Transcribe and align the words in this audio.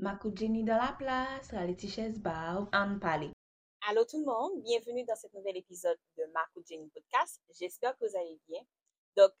Marco 0.00 0.30
Jenny 0.34 0.64
dans 0.64 0.76
la 0.76 0.94
place, 0.98 1.52
la 1.52 1.66
Laetitia 1.66 2.08
Bar, 2.18 2.68
en 2.72 2.98
parler. 2.98 3.30
Allô 3.88 4.04
tout 4.04 4.18
le 4.18 4.24
monde, 4.26 4.62
bienvenue 4.62 5.04
dans 5.04 5.16
ce 5.16 5.26
nouvel 5.34 5.56
épisode 5.56 5.98
de 6.16 6.24
Marco 6.32 6.62
Jenny 6.66 6.88
Podcast. 6.90 7.40
J'espère 7.58 7.96
que 7.98 8.06
vous 8.08 8.16
allez 8.16 8.40
bien. 8.48 8.60
Donc, 9.16 9.32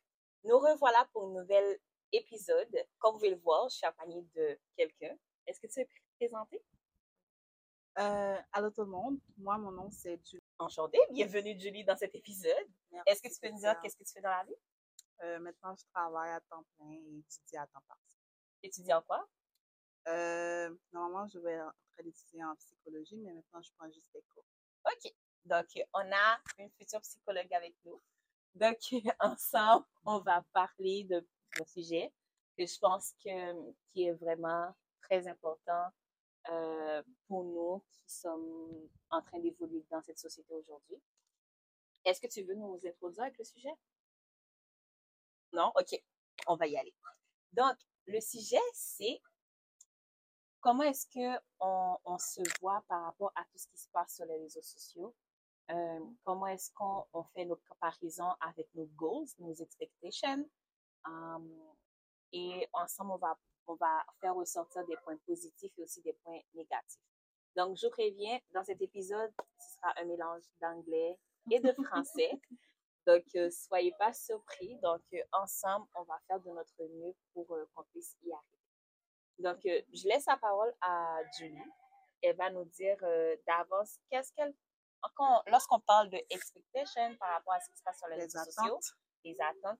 nous 0.44 0.58
revoilà 0.58 1.08
pour 1.12 1.24
un 1.24 1.40
nouvel 1.40 1.78
épisode. 2.12 2.74
Comme 2.98 3.12
vous 3.12 3.18
pouvez 3.18 3.30
le 3.30 3.40
voir, 3.40 3.68
je 3.68 3.76
suis 3.76 3.86
accompagnée 3.86 4.24
de 4.34 4.58
quelqu'un. 4.76 5.16
Est-ce 5.46 5.60
que 5.60 5.66
tu 5.66 5.80
veux 5.80 5.86
te 5.86 5.90
présenter? 6.18 6.62
Euh, 7.98 8.36
allô 8.52 8.70
tout 8.70 8.82
le 8.82 8.90
monde, 8.90 9.18
moi 9.38 9.56
mon 9.56 9.70
nom 9.70 9.90
c'est 9.90 10.20
Julie. 10.22 10.42
Enchantée, 10.58 11.00
bienvenue 11.10 11.58
Julie 11.58 11.82
dans 11.82 11.96
cet 11.96 12.14
épisode. 12.14 12.52
Est-ce 13.06 13.22
que 13.22 13.28
tu 13.28 13.40
peux 13.40 13.48
nous 13.48 13.58
dire 13.58 13.74
qu'est-ce 13.80 13.96
que 13.96 14.04
tu 14.04 14.12
fais 14.12 14.20
dans 14.20 14.28
la 14.28 14.44
vie? 14.44 14.54
Euh, 15.22 15.38
maintenant 15.38 15.74
je 15.74 15.84
travaille 15.94 16.30
à 16.30 16.40
temps 16.42 16.62
plein 16.76 16.92
et 16.92 17.18
étudie 17.18 17.56
à 17.56 17.66
temps 17.66 17.80
partiel. 17.88 18.20
Étudies 18.62 18.92
en 18.92 19.00
quoi? 19.00 19.26
Euh, 20.08 20.74
normalement 20.92 21.26
je 21.26 21.38
vais 21.38 21.60
en 21.60 21.70
train 21.94 22.04
d'étudier 22.04 22.44
en 22.44 22.54
psychologie, 22.56 23.16
mais 23.18 23.32
maintenant 23.32 23.62
je 23.62 23.70
prends 23.76 23.90
juste 23.90 24.06
des 24.14 24.22
cours. 24.34 24.44
OK. 24.84 25.12
Donc, 25.44 25.66
on 25.94 26.12
a 26.12 26.40
une 26.58 26.70
future 26.70 27.00
psychologue 27.00 27.52
avec 27.54 27.74
nous. 27.84 28.00
Donc, 28.54 28.78
ensemble, 29.20 29.86
on 30.04 30.18
va 30.18 30.44
parler 30.52 31.04
de 31.04 31.24
un 31.60 31.64
sujet 31.64 32.12
que 32.58 32.66
je 32.66 32.78
pense 32.78 33.12
que, 33.24 33.72
qui 33.92 34.04
est 34.04 34.12
vraiment 34.12 34.74
très 35.02 35.26
important 35.28 35.86
euh, 36.50 37.02
pour 37.28 37.44
nous 37.44 37.82
qui 37.90 38.10
sommes 38.10 38.88
en 39.10 39.22
train 39.22 39.38
d'évoluer 39.38 39.84
dans 39.90 40.02
cette 40.02 40.18
société 40.18 40.52
aujourd'hui. 40.54 41.00
Est-ce 42.04 42.20
que 42.20 42.26
tu 42.26 42.42
veux 42.42 42.54
nous 42.54 42.78
introduire 42.84 43.24
avec 43.24 43.38
le 43.38 43.44
sujet? 43.44 43.72
Non? 45.52 45.72
OK. 45.76 46.02
On 46.48 46.56
va 46.56 46.66
y 46.66 46.76
aller. 46.76 46.94
Donc, 47.52 47.76
le 48.06 48.20
sujet, 48.20 48.60
c'est 48.72 49.20
comment 50.60 50.82
est-ce 50.82 51.06
que 51.06 51.40
on, 51.60 52.18
se 52.18 52.40
voit 52.60 52.82
par 52.88 53.04
rapport 53.04 53.32
à 53.34 53.44
tout 53.44 53.58
ce 53.58 53.68
qui 53.68 53.78
se 53.78 53.88
passe 53.90 54.16
sur 54.16 54.24
les 54.26 54.38
réseaux 54.38 54.62
sociaux? 54.62 55.14
Euh, 55.70 56.00
comment 56.24 56.46
est-ce 56.46 56.70
qu'on 56.72 57.04
on 57.12 57.24
fait 57.24 57.44
nos 57.44 57.56
comparaisons 57.68 58.32
avec 58.40 58.68
nos 58.74 58.86
goals, 58.96 59.26
nos 59.38 59.54
expectations? 59.54 60.48
Et 62.32 62.68
ensemble, 62.72 63.12
on 63.66 63.74
va, 63.74 64.04
faire 64.20 64.34
ressortir 64.34 64.84
des 64.86 64.96
points 65.04 65.16
positifs 65.26 65.72
et 65.78 65.82
aussi 65.82 66.02
des 66.02 66.12
points 66.12 66.40
négatifs. 66.54 67.00
Donc, 67.56 67.76
je 67.76 67.88
préviens, 67.88 68.38
dans 68.52 68.62
cet 68.64 68.82
épisode, 68.82 69.32
ce 69.58 69.74
sera 69.76 69.94
un 69.98 70.04
mélange 70.04 70.42
d'anglais 70.60 71.18
et 71.50 71.60
de 71.60 71.72
français. 71.84 72.30
Donc, 73.06 73.24
euh, 73.36 73.48
soyez 73.50 73.94
pas 73.98 74.12
surpris. 74.12 74.76
Donc, 74.82 75.00
euh, 75.14 75.22
ensemble, 75.32 75.86
on 75.94 76.02
va 76.02 76.18
faire 76.26 76.40
de 76.40 76.50
notre 76.50 76.82
mieux 76.82 77.14
pour 77.32 77.50
euh, 77.54 77.64
qu'on 77.74 77.84
puisse 77.84 78.16
y 78.24 78.32
arriver. 78.32 78.55
Donc, 79.38 79.64
euh, 79.66 79.82
je 79.92 80.08
laisse 80.08 80.26
la 80.26 80.36
parole 80.36 80.74
à 80.80 81.20
Julie. 81.38 81.58
Elle 82.22 82.36
va 82.36 82.50
nous 82.50 82.64
dire 82.64 82.96
euh, 83.02 83.36
d'avance 83.46 83.98
qu'est-ce 84.10 84.32
qu'elle... 84.32 84.54
Lorsqu'on 85.46 85.80
parle 85.80 86.10
de 86.10 86.18
expectation 86.30 87.16
par 87.16 87.30
rapport 87.34 87.52
à 87.52 87.60
ce 87.60 87.70
qui 87.70 87.76
se 87.76 87.82
passe 87.82 87.98
sur 87.98 88.08
les, 88.08 88.16
Les 88.16 88.22
réseaux 88.22 88.44
sociaux, 88.44 88.80
les 89.24 89.36
attentes, 89.40 89.78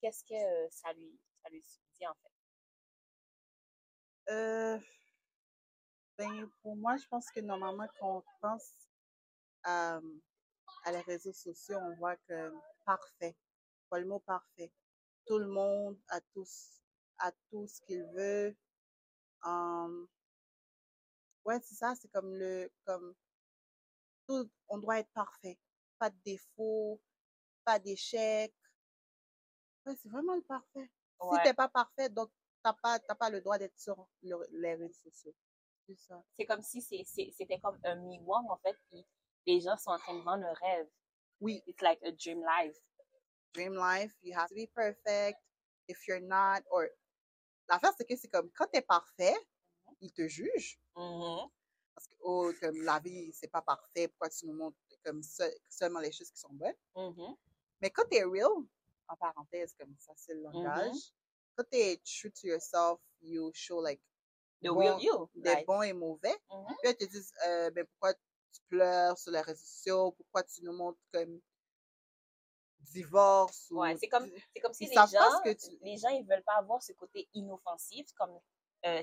qu'est-ce 0.00 0.24
que 0.24 0.34
euh, 0.34 0.68
ça 0.70 0.92
lui, 0.92 1.20
ça 1.42 1.50
lui 1.50 1.60
dit 1.60 2.06
en 2.06 2.14
fait? 2.14 2.30
Euh, 4.32 4.78
ben, 6.16 6.50
pour 6.62 6.76
moi, 6.76 6.96
je 6.96 7.06
pense 7.08 7.30
que 7.30 7.40
normalement, 7.40 7.86
quand 7.98 8.18
on 8.18 8.24
pense 8.40 8.72
à, 9.64 10.00
à 10.84 10.92
les 10.92 11.00
réseaux 11.00 11.32
sociaux, 11.32 11.76
on 11.78 11.96
voit 11.96 12.16
que 12.28 12.54
parfait, 12.86 13.36
pas 13.90 13.98
le 13.98 14.06
mot 14.06 14.20
parfait. 14.20 14.72
Tout 15.26 15.38
le 15.38 15.48
monde 15.48 15.98
a 16.08 16.20
tous 16.32 16.80
a 17.18 17.32
tout 17.50 17.66
ce 17.66 17.80
qu'il 17.82 18.04
veut. 18.14 18.56
Ouais, 21.44 21.60
c'est 21.62 21.74
ça, 21.74 21.94
c'est 21.94 22.08
comme 22.08 22.34
le 22.34 22.70
comme 22.84 23.14
tout, 24.26 24.50
on 24.68 24.78
doit 24.78 25.00
être 25.00 25.10
parfait. 25.12 25.58
Pas 25.98 26.10
de 26.10 26.16
défaut, 26.24 27.00
pas 27.64 27.78
d'échec. 27.78 28.54
Ouais, 29.86 29.94
c'est 29.96 30.08
vraiment 30.08 30.34
le 30.34 30.42
parfait. 30.42 30.90
Si 31.20 31.28
Ouais. 31.28 31.42
t'es 31.42 31.54
pas 31.54 31.68
parfait, 31.68 32.08
donc 32.08 32.30
t'as 32.62 32.72
pas 32.72 32.98
t'as 32.98 33.14
pas 33.14 33.30
le 33.30 33.40
droit 33.40 33.58
d'être 33.58 33.78
sur 33.78 34.08
le- 34.22 34.46
les 34.52 34.74
réseaux 34.74 35.10
sociaux. 35.10 35.34
C'est 35.86 35.96
ça. 35.98 36.22
C'est 36.34 36.46
comme 36.46 36.62
si 36.62 36.80
c'était 36.80 37.60
comme 37.60 37.78
un 37.84 37.96
miroir 37.96 38.42
en 38.50 38.56
fait, 38.58 38.76
puis 38.90 39.06
les 39.46 39.60
gens 39.60 39.76
sont 39.76 39.90
en 39.90 39.98
train 39.98 40.14
de 40.18 40.22
vendre 40.22 40.46
un 40.46 40.54
rêve. 40.54 40.88
Oui, 41.40 41.62
It's 41.66 41.82
like 41.82 42.02
a 42.02 42.12
dream 42.12 42.42
life. 42.42 42.78
dream 43.52 43.74
life, 43.74 44.14
you 44.22 44.34
have 44.34 44.48
to 44.48 44.54
be 44.54 44.66
perfect. 44.74 45.38
If 45.88 46.06
you're 46.08 46.20
not, 46.20 46.62
or 46.70 46.86
l'affaire 47.68 47.92
c'est 47.98 48.06
que 48.06 48.16
c'est 48.16 48.28
comme 48.28 48.50
quand 48.52 48.66
t'es 48.72 48.80
parfait, 48.82 49.34
ils 50.00 50.12
te 50.12 50.26
jugent 50.28 50.78
Mhm. 50.96 51.48
parce 51.94 52.06
que 52.08 52.14
oh 52.20 52.52
comme 52.60 52.82
la 52.82 52.98
vie 53.00 53.32
c'est 53.32 53.48
pas 53.50 53.62
parfait, 53.62 54.08
pourquoi 54.08 54.28
tu 54.30 54.46
nous 54.46 54.54
montres 54.54 54.76
comme 55.04 55.22
se- 55.22 55.56
seulement 55.68 56.00
les 56.00 56.12
choses 56.12 56.30
qui 56.30 56.38
sont 56.40 56.52
bonnes? 56.52 56.74
Mhm. 56.96 57.36
Mais 57.80 57.90
quand 57.90 58.04
t'es 58.10 58.22
real, 58.24 58.50
en 59.08 59.16
parenthèse 59.16 59.74
comme 59.78 59.94
ça 59.98 60.12
c'est 60.16 60.34
le 60.34 60.42
langage, 60.42 61.12
quand 61.56 61.64
t'es 61.70 62.00
true 62.04 62.30
to 62.32 62.46
yourself, 62.48 63.00
you 63.20 63.50
show 63.54 63.80
like 63.82 64.00
The 64.62 64.68
bon- 64.68 64.78
real 64.78 65.02
you. 65.02 65.30
des 65.34 65.64
bons 65.66 65.82
et 65.82 65.92
mauvais. 65.92 66.36
Puis 66.48 66.76
elles 66.84 66.96
te 66.96 67.04
disent, 67.04 67.32
euh, 67.46 67.70
ben 67.70 67.84
pourquoi 67.86 68.14
tu 68.14 68.60
pleures 68.68 69.18
sur 69.18 69.30
les 69.32 69.40
réseaux 69.42 69.64
sociaux, 69.64 70.12
pourquoi 70.12 70.42
tu 70.44 70.62
nous 70.62 70.72
montres 70.72 70.98
comme 71.12 71.40
divorce 72.80 73.68
ou 73.70 73.80
Ouais, 73.80 73.96
c'est 73.98 74.08
comme, 74.08 74.30
si 74.72 74.86
les 74.86 74.94
gens, 74.94 75.40
que 75.44 75.52
tu- 75.52 75.76
les 75.82 75.96
gens, 75.96 76.08
ils 76.10 76.24
veulent 76.26 76.42
pas 76.44 76.56
avoir 76.56 76.82
ce 76.82 76.92
côté 76.92 77.28
inoffensif, 77.34 78.12
comme 78.14 78.38
euh, 78.86 79.02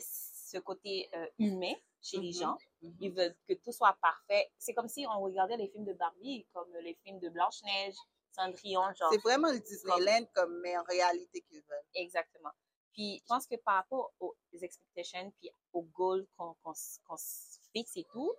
ce 0.52 0.58
côté 0.60 1.10
euh, 1.16 1.28
humain 1.40 1.74
chez 2.02 2.18
les 2.18 2.30
Mhm. 2.34 2.34
gens. 2.42 2.58
Mhm. 2.82 2.96
Ils 3.00 3.12
veulent 3.14 3.36
que 3.48 3.54
tout 3.56 3.72
soit 3.72 3.96
parfait. 4.02 4.52
C'est 4.58 4.74
comme 4.74 4.88
si 4.88 5.06
on 5.08 5.22
regardait 5.22 5.58
les 5.58 5.68
films 5.70 5.86
de 5.86 5.94
Barbie, 5.94 6.46
comme 6.54 6.72
les 6.82 6.96
films 7.04 7.20
de 7.20 7.30
Blanche-Neige, 7.30 7.96
Cendrillon, 8.32 8.94
genre. 8.94 9.12
C'est 9.12 9.22
vraiment 9.22 9.52
le 9.52 9.60
Disneyland 9.60 10.26
comme, 10.34 10.60
mais 10.62 10.78
en 10.78 10.84
réalité 10.84 11.42
qu'ils 11.42 11.62
veulent. 11.62 11.86
Exactement. 11.96 12.52
Puis, 12.94 13.20
je 13.20 13.26
pense 13.28 13.46
que 13.48 13.56
par 13.56 13.76
rapport 13.76 14.12
aux 14.20 14.36
expectations, 14.62 15.32
puis 15.40 15.50
aux 15.74 15.84
goals 15.84 16.26
qu'on 16.38 16.54
qu'on 16.64 16.74
se 16.74 17.60
fixe 17.74 17.96
et 17.98 18.06
tout, 18.12 18.34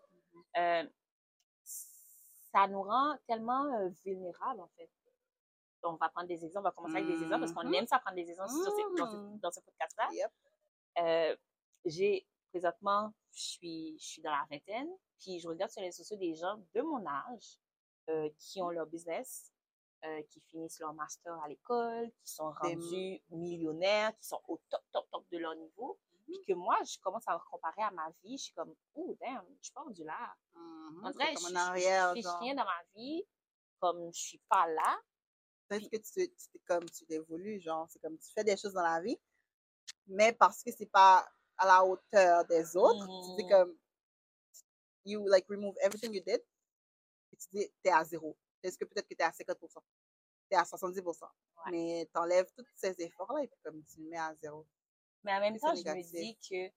euh, 0.58 0.84
ça 1.64 2.68
nous 2.68 2.82
rend 2.82 3.16
tellement 3.26 3.64
euh, 3.76 3.88
vulnérables, 4.04 4.60
en 4.60 4.68
fait. 4.76 4.90
On 5.84 5.94
va 5.94 6.08
prendre 6.10 6.28
des 6.28 6.44
exemples, 6.44 6.66
on 6.66 6.70
va 6.70 6.70
commencer 6.70 6.96
avec 6.96 7.06
des 7.08 7.22
exemples 7.24 7.40
parce 7.40 7.52
qu'on 7.52 7.72
aime 7.72 7.86
ça 7.88 7.98
prendre 7.98 8.14
des 8.14 8.30
exemples 8.30 8.50
sur 8.50 8.70
ce- 8.70 8.96
dans 8.98 9.10
ce, 9.10 9.40
dans 9.40 9.50
ce 9.50 9.60
podcast-là. 9.60 10.08
Yep. 10.12 10.30
Euh, 10.98 11.36
j'ai, 11.84 12.26
présentement, 12.50 13.12
je 13.32 13.40
suis, 13.42 13.98
je 13.98 14.04
suis 14.04 14.22
dans 14.22 14.30
la 14.30 14.46
vingtaine, 14.50 14.88
puis 15.18 15.38
je 15.40 15.48
regarde 15.48 15.70
sur 15.70 15.80
les 15.80 15.88
réseaux 15.88 16.02
sociaux 16.02 16.16
des 16.18 16.34
gens 16.34 16.58
de 16.74 16.80
mon 16.82 17.04
âge 17.06 17.58
euh, 18.10 18.28
qui 18.38 18.60
ont 18.60 18.70
leur 18.70 18.86
business, 18.86 19.52
euh, 20.04 20.22
qui 20.30 20.40
finissent 20.40 20.80
leur 20.80 20.92
master 20.94 21.32
à 21.42 21.48
l'école, 21.48 22.10
qui 22.24 22.32
sont 22.32 22.50
rendus 22.52 23.22
millionnaires, 23.30 24.16
qui 24.18 24.26
sont 24.26 24.40
au 24.48 24.60
top, 24.68 24.82
top, 24.92 25.08
top 25.10 25.24
de 25.30 25.38
leur 25.38 25.54
niveau. 25.54 25.98
Puis 26.24 26.40
que 26.46 26.52
moi, 26.54 26.76
je 26.84 26.98
commence 27.00 27.26
à 27.26 27.34
me 27.34 27.40
comparer 27.50 27.82
à 27.82 27.90
ma 27.90 28.08
vie. 28.22 28.38
Je 28.38 28.44
suis 28.44 28.54
comme, 28.54 28.74
oh, 28.94 29.16
damn, 29.20 29.44
je 29.60 29.72
pars 29.72 29.90
du 29.90 30.04
là. 30.04 30.34
On 30.54 31.12
C'est 31.12 31.12
dirait, 31.18 31.34
comme 31.34 31.42
je, 31.44 31.46
en 31.46 31.50
je, 31.50 31.56
arrière, 31.56 32.08
je 32.10 32.14
fais 32.14 32.22
genre. 32.22 32.38
rien 32.40 32.54
dans 32.54 32.64
ma 32.64 32.82
vie, 32.94 33.24
comme 33.80 34.12
je 34.12 34.20
suis 34.20 34.40
pas 34.48 34.66
là. 34.68 34.98
Peut-être 35.68 35.88
que 35.90 35.96
tu, 35.96 36.28
tu 36.34 36.58
comme 36.66 36.84
tu 36.90 37.04
l'évolues, 37.08 37.60
genre, 37.60 37.86
c'est 37.90 37.98
comme 38.00 38.18
tu 38.18 38.30
fais 38.32 38.44
des 38.44 38.56
choses 38.56 38.72
dans 38.72 38.82
la 38.82 39.00
vie, 39.00 39.18
mais 40.06 40.32
parce 40.32 40.62
que 40.62 40.70
c'est 40.70 40.86
pas 40.90 41.26
à 41.62 41.66
la 41.66 41.84
hauteur 41.84 42.44
des 42.46 42.76
autres, 42.76 43.06
tu 43.06 43.36
dis 43.36 43.44
Mhm. 43.44 43.50
comme, 43.50 43.78
you 45.04 45.26
like 45.28 45.46
remove 45.48 45.76
everything 45.80 46.12
you 46.12 46.22
did, 46.26 46.42
et 47.32 47.36
tu 47.36 47.48
dis, 47.52 47.72
t'es 47.82 47.90
à 47.90 48.04
zéro. 48.04 48.36
Est-ce 48.62 48.76
que 48.76 48.84
peut-être 48.84 49.08
que 49.08 49.14
t'es 49.14 49.22
à 49.22 49.30
50%, 49.32 49.82
t'es 50.48 50.56
à 50.56 50.64
70%, 50.64 51.26
Ouais. 51.64 51.70
mais 51.70 52.10
t'enlèves 52.12 52.50
tous 52.56 52.66
ces 52.74 53.00
efforts-là 53.00 53.44
et 53.44 53.48
puis 53.48 53.58
comme 53.62 53.84
tu 53.84 54.00
le 54.00 54.08
mets 54.08 54.18
à 54.18 54.34
zéro. 54.34 54.66
Mais 55.22 55.34
en 55.34 55.40
même 55.40 55.58
temps, 55.58 55.74
je 55.74 55.88
me 55.88 56.02
dis 56.02 56.36
que, 56.36 56.68
tu 56.68 56.72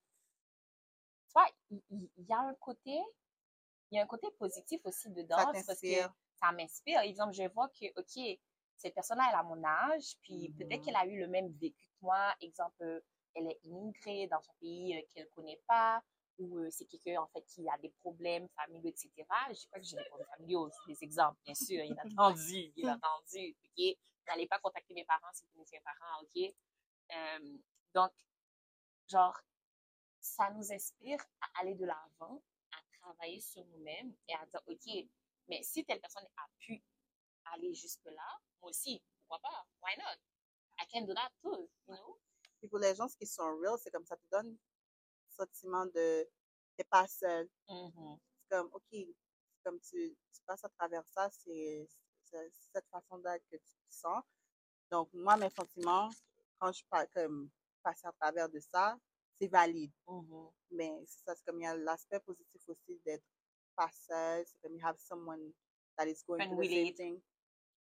vois, 1.34 1.48
il 1.72 2.10
y, 2.18 2.34
a 2.34 2.40
un 2.40 2.54
côté, 2.56 3.02
il 3.92 3.96
y 3.96 4.00
a 4.00 4.04
un 4.04 4.08
côté 4.08 4.30
positif 4.38 4.82
aussi 4.86 5.10
dedans. 5.10 5.38
Ça 5.38 5.52
parce 5.52 5.82
que 5.82 6.02
ça 6.40 6.52
m'inspire. 6.52 7.00
Exemple, 7.00 7.34
je 7.34 7.48
vois 7.54 7.70
que, 7.70 7.86
OK, 8.00 8.40
cette 8.78 8.94
personne-là, 8.94 9.30
elle 9.30 9.40
a 9.40 9.44
mon 9.44 9.64
âge, 9.64 10.16
puis 10.22 10.50
peut-être 10.60 10.80
Mhm. 10.80 10.86
qu'elle 10.86 10.96
a 10.96 11.06
eu 11.08 11.20
le 11.20 11.28
même 11.28 11.52
vécu 11.54 11.88
que 11.88 11.98
moi. 12.02 12.36
Exemple, 12.40 13.04
elle 13.36 13.48
est 13.48 13.60
immigrée 13.64 14.28
dans 14.28 14.38
un 14.38 14.54
pays 14.60 14.98
euh, 14.98 15.02
qu'elle 15.14 15.30
connaît 15.30 15.62
pas, 15.68 16.02
ou 16.38 16.60
euh, 16.60 16.70
c'est 16.72 16.86
quelqu'un, 16.86 17.22
en 17.22 17.28
fait, 17.28 17.42
qui 17.46 17.68
a 17.70 17.78
des 17.78 17.90
problèmes 18.02 18.48
familiaux, 18.50 18.90
etc. 18.90 19.12
Je 19.50 19.54
dis 19.54 19.68
pas 19.72 19.80
que 19.80 19.86
j'ai 19.86 19.98
des 19.98 20.06
problèmes 20.06 20.28
familiaux, 20.30 20.70
c'est 20.72 20.94
des 20.94 21.04
exemples, 21.04 21.38
bien 21.46 21.56
sûr, 21.56 21.84
il 21.84 21.98
a 22.00 22.04
entendu, 22.06 22.72
il 22.76 22.88
a 22.88 22.96
entendu, 22.96 23.56
OK? 23.66 23.98
N'allez 24.28 24.48
pas 24.48 24.60
contacter 24.60 24.94
mes 24.94 25.06
parents 25.06 25.32
si 25.34 25.44
vous 25.44 25.52
connaissez 25.54 25.78
mes 25.78 25.84
parents, 25.84 26.24
OK? 26.24 26.56
Euh, 27.14 27.58
donc, 27.94 28.12
genre, 29.08 29.40
ça 30.20 30.50
nous 30.52 30.74
inspire 30.74 31.20
à 31.42 31.62
aller 31.62 31.76
de 31.76 31.86
l'avant, 31.86 32.42
à 32.72 32.78
travailler 33.00 33.40
sur 33.40 33.64
nous-mêmes 33.66 34.14
et 34.28 34.34
à 34.34 34.46
dire, 34.48 34.62
OK, 34.68 35.08
mais 35.48 35.62
si 35.62 35.86
telle 35.86 36.02
personne 36.02 36.28
a 36.38 36.48
pu 36.58 36.82
aller 37.54 37.74
jusque-là, 37.74 38.40
moi 38.62 38.72
aussi, 38.72 39.02
pourquoi 39.20 39.40
pas? 39.40 39.68
Why 39.82 39.96
not? 39.98 40.18
I 40.80 40.86
can 40.92 41.06
do 41.06 41.14
that 41.14 41.32
too, 41.42 41.70
you 41.88 41.94
know? 41.94 42.18
Puis 42.66 42.70
pour 42.72 42.80
les 42.80 42.96
gens 42.96 43.08
qui 43.08 43.28
sont 43.28 43.60
real, 43.60 43.78
c'est 43.78 43.92
comme 43.92 44.08
ça 44.08 44.18
te 44.18 44.26
donne, 44.32 44.58
sentiment 45.30 45.86
de 45.86 46.28
t'es 46.76 46.84
pas 46.84 47.08
seul. 47.08 47.48
Mhm. 47.70 48.18
C'est 48.40 48.56
comme, 48.58 48.70
OK, 48.74 49.08
comme 49.64 49.80
tu, 49.82 50.18
tu 50.34 50.42
passes 50.48 50.64
à 50.64 50.70
travers 50.70 51.06
ça, 51.06 51.30
c'est 51.30 51.88
cette 52.74 52.88
façon-là 52.90 53.38
que 53.38 53.56
tu 53.58 53.60
te 53.60 53.94
sens. 53.94 54.24
Donc, 54.90 55.10
moi, 55.14 55.38
mes 55.38 55.52
sentiments, 55.52 56.10
quand 56.58 56.72
je 56.72 56.84
pa- 56.90 57.06
comme, 57.06 57.52
passe 57.84 58.04
à 58.04 58.12
travers 58.14 58.50
de 58.50 58.60
ça, 58.60 58.98
c'est 59.40 59.48
valide. 59.48 59.92
Mhm. 60.08 60.50
Mais 60.72 61.04
c'est 61.06 61.24
ça, 61.24 61.36
c'est 61.36 61.46
comme 61.46 61.60
il 61.62 61.66
y 61.66 61.68
a 61.68 61.76
l'aspect 61.78 62.20
positif 62.22 62.68
aussi 62.68 63.00
d'être 63.06 63.24
pas 63.76 63.92
seul. 63.92 64.44
C'est 64.48 64.60
comme 64.60 64.76
you 64.76 64.84
have 64.84 64.98
someone 64.98 65.54
that 65.98 66.08
is 66.08 66.24
going 66.26 66.40
Can 66.40 66.48
through 66.56 66.64
the 66.64 66.68
same 66.70 66.78
relate. 66.80 66.96
thing. 66.98 67.22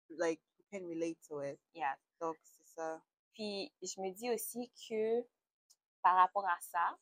Like, 0.09 0.41
you 0.59 0.65
can 0.71 0.85
relate 0.87 1.17
to 1.27 1.39
it. 1.41 1.59
Yeah. 1.73 1.97
Donc, 2.19 2.37
c'est 2.43 2.67
ça. 2.67 3.01
Puis, 3.35 3.71
je 3.81 4.01
me 4.01 4.11
dis 4.11 4.31
aussi 4.31 4.71
que 4.89 5.21
par 6.01 6.15
rapport 6.15 6.45
à 6.45 6.57
ça, 6.61 6.97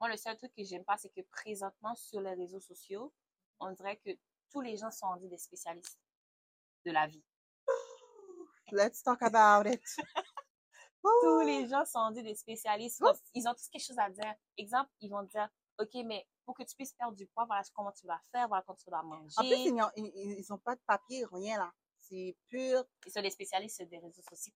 moi, 0.00 0.08
le 0.08 0.16
seul 0.16 0.36
truc 0.38 0.52
que 0.56 0.64
j'aime 0.64 0.84
pas, 0.84 0.96
c'est 0.96 1.10
que 1.10 1.20
présentement, 1.30 1.94
sur 1.94 2.20
les 2.22 2.32
réseaux 2.32 2.60
sociaux, 2.60 3.12
on 3.60 3.70
dirait 3.72 3.98
que 3.98 4.10
tous 4.50 4.62
les 4.62 4.76
gens 4.78 4.90
sont 4.90 5.06
rendus 5.06 5.28
des 5.28 5.38
spécialistes 5.38 6.00
de 6.86 6.90
la 6.90 7.06
vie. 7.06 7.22
Let's 8.72 9.02
talk 9.02 9.22
about 9.22 9.70
it. 9.70 9.82
Tous 11.02 11.40
les 11.40 11.66
gens 11.66 11.84
sont 11.86 11.98
rendus 11.98 12.22
des 12.22 12.34
spécialistes. 12.34 13.02
Ils 13.34 13.48
ont 13.48 13.54
tous 13.54 13.68
quelque 13.68 13.84
chose 13.84 13.98
à 13.98 14.10
dire. 14.10 14.34
Exemple, 14.58 14.90
ils 15.00 15.08
vont 15.08 15.22
dire, 15.22 15.48
OK, 15.78 15.94
mais 16.04 16.26
pour 16.44 16.54
que 16.54 16.62
tu 16.62 16.76
puisses 16.76 16.92
perdre 16.92 17.16
du 17.16 17.26
poids, 17.26 17.46
voilà 17.46 17.62
comment 17.74 17.92
tu 17.92 18.06
vas 18.06 18.20
faire, 18.30 18.48
voilà 18.48 18.62
comment 18.66 18.76
tu 18.76 18.90
dois 18.90 19.02
manger. 19.02 19.34
En 19.38 19.42
plus, 19.42 19.56
ils 19.96 20.44
n'ont 20.50 20.58
pas 20.58 20.76
de 20.76 20.80
papier, 20.86 21.24
rien 21.32 21.58
là. 21.58 21.72
C'est 22.00 22.36
pur, 22.48 22.84
Ils 23.06 23.12
sont 23.12 23.22
des 23.22 23.30
spécialistes 23.30 23.82
des 23.82 23.98
réseaux 23.98 24.22
sociaux. 24.28 24.52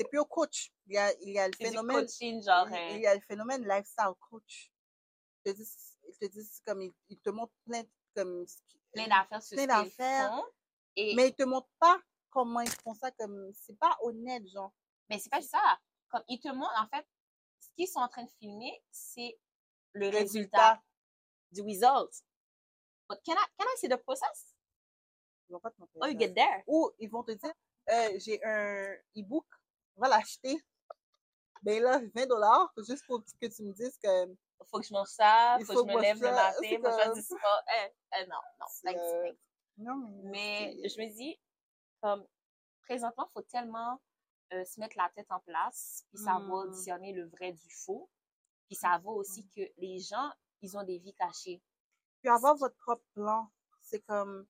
C'est 0.00 0.08
pur 0.08 0.26
coach. 0.28 0.72
Il 0.86 0.94
y 0.94 0.98
a, 0.98 1.12
il 1.20 1.30
y 1.30 1.38
a 1.38 1.46
le 1.46 1.52
phénomène, 1.54 2.06
coaching, 2.06 2.42
genre... 2.42 2.66
il, 2.70 2.96
il 2.96 3.02
y 3.02 3.06
a 3.06 3.14
le 3.14 3.20
phénomène 3.20 3.66
lifestyle 3.68 4.14
coach. 4.30 4.72
Ils 5.44 5.52
te 5.52 5.56
disent, 5.56 5.98
ils 6.08 6.16
te 6.16 6.24
disent 6.26 6.62
comme, 6.66 6.80
ils, 6.80 6.94
ils 7.10 7.18
te 7.18 7.28
montrent 7.30 7.52
plein, 7.66 7.82
comme, 8.14 8.46
plein 8.92 9.08
d'affaires 9.08 9.42
sur 9.42 9.56
plein 9.56 9.66
d'affaires. 9.66 10.30
font. 10.30 10.44
Et, 10.96 11.14
mais 11.14 11.28
ils 11.28 11.34
te 11.34 11.42
montrent 11.42 11.70
pas 11.78 12.00
comment 12.30 12.60
ils 12.60 12.70
font 12.70 12.94
ça, 12.94 13.10
comme, 13.12 13.52
c'est 13.54 13.78
pas 13.78 13.96
honnête, 14.00 14.46
genre. 14.48 14.72
mais 15.08 15.18
c'est 15.18 15.30
pas 15.30 15.42
ça. 15.42 15.78
Comme 16.08 16.24
ils 16.28 16.40
te 16.40 16.48
montrent, 16.48 16.80
en 16.80 16.88
fait, 16.88 17.06
ce 17.60 17.68
qu'ils 17.76 17.88
sont 17.88 18.00
en 18.00 18.08
train 18.08 18.24
de 18.24 18.30
filmer, 18.38 18.82
c'est 18.90 19.38
le 19.92 20.08
résultat 20.08 20.82
du 21.52 21.60
result. 21.60 22.24
But 23.08 23.18
can 23.24 23.32
I, 23.34 23.44
can 23.58 23.66
I 23.66 23.76
see 23.76 23.88
the 23.88 23.96
process? 23.96 24.54
Ils 25.48 25.52
vont 25.52 25.60
pas 25.60 25.70
te 25.70 25.80
montrer 25.80 25.98
Oh, 26.00 26.06
you 26.06 26.18
get 26.18 26.32
there. 26.32 26.62
Ou 26.66 26.90
ils 26.98 27.10
vont 27.10 27.22
te 27.24 27.32
dire, 27.32 27.52
euh, 27.90 28.18
j'ai 28.18 28.42
un 28.44 28.94
e-book, 29.16 29.46
va 30.00 30.08
l'acheter. 30.08 30.56
Ben 31.62 31.82
là, 31.82 32.00
20 32.14 32.26
dollars, 32.26 32.72
juste 32.78 33.04
pour 33.06 33.22
que 33.22 33.46
tu 33.46 33.62
me 33.62 33.72
dises 33.72 33.96
que 34.02 34.34
Faut 34.70 34.78
que 34.80 34.86
je 34.86 34.92
mange 34.94 35.08
ça, 35.08 35.56
Il 35.60 35.66
faut, 35.66 35.74
faut 35.74 35.84
que 35.84 35.90
je 35.90 35.96
me 35.96 36.00
lève 36.02 36.22
le 36.22 36.30
matin, 36.30 36.52
faut 36.54 36.60
que 36.60 36.90
je 36.90 36.96
fasse 36.96 37.14
du 37.14 37.22
sport. 37.22 37.62
Eh, 37.76 37.88
eh, 38.18 38.26
non, 38.26 38.36
non, 38.60 38.66
thanks, 38.82 38.96
euh, 38.96 39.22
thanks. 39.24 39.38
non, 39.78 39.96
Mais 40.24 40.78
c'est- 40.82 40.88
je 40.88 41.00
me 41.02 41.08
dis, 41.14 41.38
comme, 42.00 42.26
présentement, 42.82 43.26
il 43.28 43.32
faut 43.34 43.42
tellement 43.42 44.00
euh, 44.52 44.64
se 44.64 44.80
mettre 44.80 44.96
la 44.96 45.08
tête 45.14 45.30
en 45.30 45.38
place, 45.40 46.04
puis 46.08 46.18
savoir 46.18 46.66
Mm. 46.66 46.70
discerner 46.72 47.12
le 47.12 47.28
vrai 47.28 47.52
du 47.52 47.70
faux, 47.70 48.10
puis 48.66 48.74
savoir 48.74 49.14
aussi 49.14 49.46
que 49.46 49.60
les 49.76 50.00
gens, 50.00 50.28
ils 50.60 50.76
ont 50.76 50.82
des 50.82 50.98
vies 50.98 51.14
cachées. 51.14 51.62
Puis 52.20 52.28
avoir 52.30 52.56
votre 52.56 52.74
propre 52.78 53.04
plan, 53.14 53.48
c'est 53.80 54.00
comme 54.00 54.44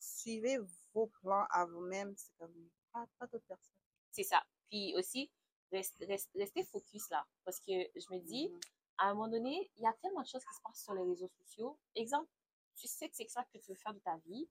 suivez 0.00 0.58
vos 0.92 1.06
plans 1.22 1.46
à 1.50 1.64
vous-même, 1.64 2.12
c'est 2.16 2.32
comme 2.38 2.52
pas, 2.92 3.06
pas 3.20 3.26
d'autres 3.28 3.46
personnes. 3.46 3.76
C'est 4.10 4.24
ça. 4.24 4.42
Puis 4.68 4.94
aussi, 4.96 5.30
rest- 5.72 5.98
rest- 6.06 6.30
rester 6.34 6.64
focus 6.64 7.08
là. 7.10 7.26
Parce 7.44 7.58
que 7.60 7.72
je 7.94 8.06
me 8.14 8.18
dis, 8.20 8.48
Mhm. 8.48 8.60
à 8.98 9.10
un 9.10 9.14
moment 9.14 9.28
donné, 9.28 9.70
il 9.76 9.82
y 9.82 9.86
a 9.86 9.92
tellement 9.94 10.22
de 10.22 10.26
choses 10.26 10.44
qui 10.44 10.54
se 10.54 10.60
passent 10.62 10.82
sur 10.84 10.94
les 10.94 11.02
réseaux 11.02 11.28
sociaux. 11.28 11.78
Exemple, 11.94 12.30
tu 12.76 12.86
sais 12.88 13.08
que 13.08 13.16
c'est 13.16 13.28
ça 13.28 13.44
que 13.44 13.58
tu 13.58 13.70
veux 13.70 13.76
faire 13.76 13.94
de 13.94 13.98
ta 14.00 14.16
vie, 14.18 14.48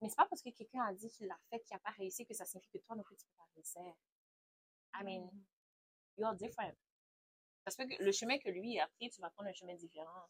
mais 0.00 0.08
c'est 0.08 0.16
pas 0.16 0.26
parce 0.26 0.42
que 0.42 0.50
quelqu'un 0.50 0.82
a 0.84 0.92
dit 0.94 1.08
qu'il 1.10 1.26
l'a 1.26 1.38
fait, 1.50 1.60
qu'il 1.60 1.74
n'a 1.74 1.80
pas 1.80 1.90
réussi, 1.90 2.26
que 2.26 2.34
ça 2.34 2.44
signifie 2.44 2.70
que 2.70 2.78
toi 2.78 2.96
non 2.96 3.02
plus 3.02 3.16
tu 3.16 3.26
peux 3.26 3.36
pas 3.36 3.48
réussir. 3.54 3.94
I 4.96 5.02
mean, 5.04 5.24
Mhm. 5.32 5.44
you're 6.18 6.34
different. 6.34 6.76
Parce 7.64 7.76
que 7.76 7.82
le 8.02 8.12
chemin 8.12 8.38
que 8.38 8.50
lui 8.50 8.78
a 8.78 8.86
pris, 8.88 9.10
tu 9.10 9.20
vas 9.20 9.30
prendre 9.30 9.48
un 9.48 9.52
chemin 9.54 9.74
différent. 9.74 10.28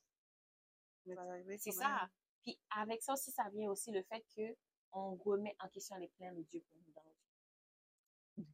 Arriver 1.19 1.59
C'est 1.59 1.73
ça. 1.73 2.09
Puis 2.43 2.59
avec 2.71 3.03
ça 3.03 3.13
aussi, 3.15 3.31
ça 3.31 3.49
vient 3.51 3.71
aussi 3.71 3.91
le 3.91 4.03
fait 4.05 4.25
que 4.37 4.57
on 4.93 5.17
remet 5.17 5.57
en 5.61 5.69
question 5.69 5.97
les 5.97 6.09
plans 6.09 6.33
de 6.33 6.43
Dieu 6.43 6.61
pour 6.63 6.79
nous. 6.81 6.94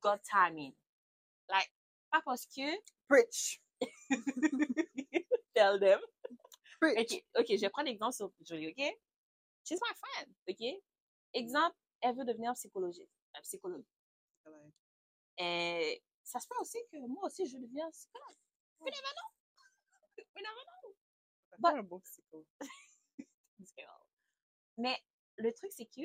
God 0.01 0.21
timing. 0.31 0.75
Like, 1.49 1.71
pas 2.11 2.23
parce 2.23 2.47
que 2.47 2.63
Preach. 3.09 3.61
tell 5.55 5.79
them. 5.81 6.01
Preach. 6.81 6.99
OK, 7.13 7.25
OK, 7.39 7.47
je 7.57 7.61
vais 7.61 7.71
prendre 7.71 7.89
l'exemple 7.89 8.15
sur 8.15 8.33
Julie, 8.41 8.69
OK? 8.69 8.99
She's 9.65 9.81
my 9.81 9.95
friend, 9.95 10.35
OK? 10.49 10.83
Exemple, 11.35 11.77
elle 12.01 12.17
veut 12.17 12.25
devenir 12.25 12.53
psychologue. 12.55 12.97
Ouais. 14.47 14.73
Et 15.39 16.03
ça 16.25 16.41
se 16.41 16.47
peut 16.49 16.57
aussi 16.61 16.79
que 16.91 16.97
moi 17.07 17.25
aussi, 17.27 17.47
je 17.47 17.57
deviens 17.57 17.91
psychologue. 17.91 18.37
We 18.81 18.91
never 18.91 19.13
know. 19.13 19.31
We 20.35 20.43
never 20.43 20.65
know. 20.65 20.95
Ça 21.51 21.57
fait 21.57 21.63
But- 21.63 21.79
un 21.79 21.83
beau 21.83 21.99
psycho. 22.01 22.47
This 23.59 23.73
girl. 23.77 24.07
Mais 24.79 24.97
le 25.37 25.53
truc, 25.53 25.71
c'est 25.73 25.87
que 25.87 26.01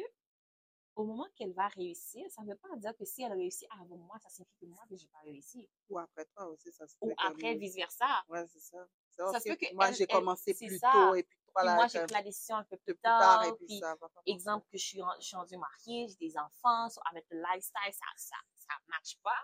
au 0.96 1.04
moment 1.04 1.28
qu'elle 1.36 1.54
va 1.54 1.68
réussir, 1.70 2.26
ça 2.32 2.42
ne 2.44 2.52
veut 2.52 2.58
pas 2.58 2.76
dire 2.78 2.96
que 2.98 3.04
si 3.06 3.22
elle 3.24 3.34
réussit 3.34 3.68
avant 3.82 3.98
moi, 3.98 4.18
ça 4.20 4.30
signifie 4.30 4.56
que 4.62 4.66
moi, 4.66 4.80
je 4.90 4.96
n'ai 4.96 5.08
pas 5.12 5.20
réussi. 5.26 5.68
Ou 5.90 6.00
après 6.00 6.26
toi 6.36 6.48
aussi, 6.48 6.72
ça 6.72 6.88
se 6.88 6.96
Ou 7.02 7.10
fait 7.10 7.16
comme- 7.16 7.28
après, 7.34 7.56
vice-versa. 7.56 8.24
Ouais, 8.30 8.48
c'est 8.48 8.60
ça. 8.60 8.88
Ça 9.32 9.40
se 9.40 9.50
peut 9.50 9.56
que 9.56 9.74
moi, 9.74 9.92
j'ai 9.92 10.08
commencé 10.08 10.54
plus 10.54 10.78
ça. 10.80 10.92
tôt 10.94 11.16
et 11.16 11.24
puis 11.24 11.38
toi, 11.52 11.62
Puis 11.62 11.66
là, 11.68 11.76
moi, 11.76 11.88
j'ai 11.88 12.04
pris 12.04 12.14
la 12.14 12.22
décision 12.24 12.56
un 12.58 12.64
peu 12.64 12.78
plus 12.78 12.94
plus 12.94 13.02
tard 13.02 13.20
tard. 13.22 13.46
et 13.46 13.54
puis 13.58 13.66
puis 13.68 13.80
ça 13.80 13.96
va 13.96 14.10
pas 14.10 14.22
exemple 14.26 14.66
que 14.72 14.78
je 14.78 14.86
suis, 14.86 15.02
en- 15.02 15.20
je 15.20 15.26
suis 15.26 15.36
rendue 15.36 15.58
mariée, 15.58 16.08
j'ai 16.08 16.16
des 16.28 16.38
enfants, 16.38 16.90
so 16.90 17.02
avec 17.12 17.26
le 17.30 17.42
lifestyle, 17.42 17.94
ça 17.94 18.06
ça, 18.18 18.36
ça 18.56 18.74
marche 18.88 19.18
pas. 19.24 19.38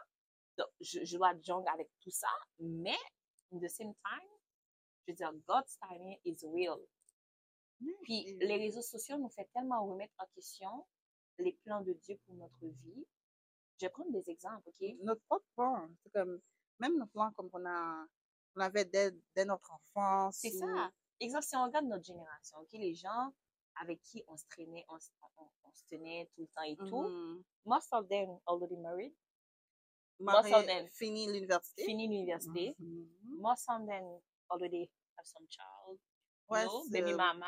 Donc, 0.58 0.68
je, 0.82 1.04
je 1.06 1.18
dois 1.18 1.34
jongler 1.42 1.70
avec 1.74 1.90
tout 2.02 2.12
ça. 2.12 2.28
Mais, 2.60 2.98
in 3.54 3.60
the 3.60 3.70
same 3.70 3.94
time, 3.96 4.30
je 5.08 5.12
veux 5.12 5.16
dire, 5.16 5.32
God's 5.48 5.78
timing 5.80 6.18
is 6.26 6.38
real. 6.46 6.78
fonctionner. 7.80 7.98
Puis, 8.04 8.30
Et- 8.30 8.46
les 8.46 8.58
réseaux 8.58 8.82
sociaux 8.82 9.18
nous 9.18 9.30
font 9.30 9.46
tellement 9.54 9.86
remettre 9.86 10.14
en 10.20 10.26
question 10.36 10.86
les 11.42 11.54
plans 11.64 11.82
de 11.82 11.94
Dieu 11.94 12.18
pour 12.26 12.36
notre 12.36 12.60
vie. 12.66 13.06
Je 13.80 13.86
vais 13.86 13.90
prendre 13.90 14.12
des 14.12 14.30
exemples, 14.30 14.70
OK? 14.70 14.88
notre 15.02 15.22
propre 15.24 15.46
plan. 15.56 15.90
C'est 16.04 16.12
comme, 16.12 16.40
même 16.80 16.98
nos 16.98 17.08
plans 17.08 17.32
comme 17.34 17.50
on, 17.54 17.66
a, 17.66 18.06
on 18.56 18.60
avait 18.62 18.86
dès, 18.86 19.12
dès 19.36 19.46
notre 19.46 19.72
enfance. 19.72 20.38
C'est 20.38 20.54
ou- 20.54 20.60
ça. 20.60 20.92
Exemple, 21.20 21.44
si 21.46 21.56
on 21.56 21.64
regarde 21.66 21.86
notre 21.86 22.04
génération, 22.06 22.58
OK? 22.60 22.70
Les 22.74 22.94
gens 22.96 23.34
avec 23.76 24.02
qui 24.04 24.24
on 24.28 24.36
se 24.38 24.46
traînait, 24.50 24.86
on, 24.90 25.00
se- 25.00 25.10
on- 25.38 25.50
on 25.64 25.72
se 25.74 25.84
tenait 25.90 26.30
tout 26.36 26.42
le 26.42 26.48
temps 26.48 26.64
et 26.64 26.76
tout, 26.78 27.02
Mhm. 27.08 27.44
most 27.66 27.90
of 27.94 28.08
them 28.08 28.38
already 28.48 28.76
married, 28.78 29.14
Marie 30.20 30.54
of 30.54 30.66
them. 30.66 30.88
fini 30.90 31.28
l'université. 31.32 31.84
fini 31.86 32.08
l'université. 32.08 32.76
Mhm. 32.80 33.08
Most 33.40 33.68
of 33.70 33.86
them 33.88 34.20
already 34.50 34.90
have 35.18 35.26
some 35.26 35.48
child, 35.48 36.00
you 36.50 36.58
know, 36.70 36.84
baby 36.92 37.14
mama, 37.14 37.46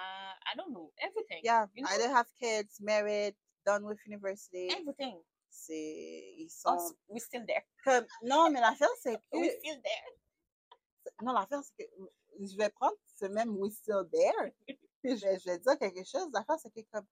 I 0.51 0.55
don't 0.55 0.71
know, 0.71 0.91
everything. 0.97 1.41
Yeah, 1.43 1.67
you 1.73 1.83
know? 1.83 1.91
either 1.93 2.09
have 2.09 2.27
kids, 2.39 2.79
married, 2.79 3.35
done 3.65 3.85
with 3.85 3.99
university. 4.05 4.69
Everything. 4.71 5.21
C'est, 5.49 6.33
ils 6.37 6.49
sont 6.49 6.75
Us, 6.75 6.93
we're 7.07 7.19
still 7.19 7.45
there. 7.45 7.63
comme, 7.83 8.05
non, 8.23 8.49
mais 8.49 8.59
l'affaire, 8.59 8.89
c'est 9.01 9.15
que, 9.31 9.37
We're 9.37 9.51
still 9.59 9.81
there. 9.81 11.13
non, 11.21 11.33
l'affaire, 11.33 11.61
c'est 11.63 11.85
que 11.85 11.91
je 12.39 12.57
vais 12.57 12.69
prendre 12.71 12.97
ce 13.19 13.25
même 13.25 13.55
we 13.57 13.71
still 13.71 14.03
there, 14.11 14.51
puis 15.03 15.17
je 15.17 15.25
vais, 15.25 15.39
je 15.39 15.45
vais 15.45 15.59
dire 15.59 15.77
quelque 15.77 16.03
chose. 16.03 16.27
L'affaire, 16.33 16.57
c'est 16.59 16.71
que 16.71 16.81
comme, 16.91 17.05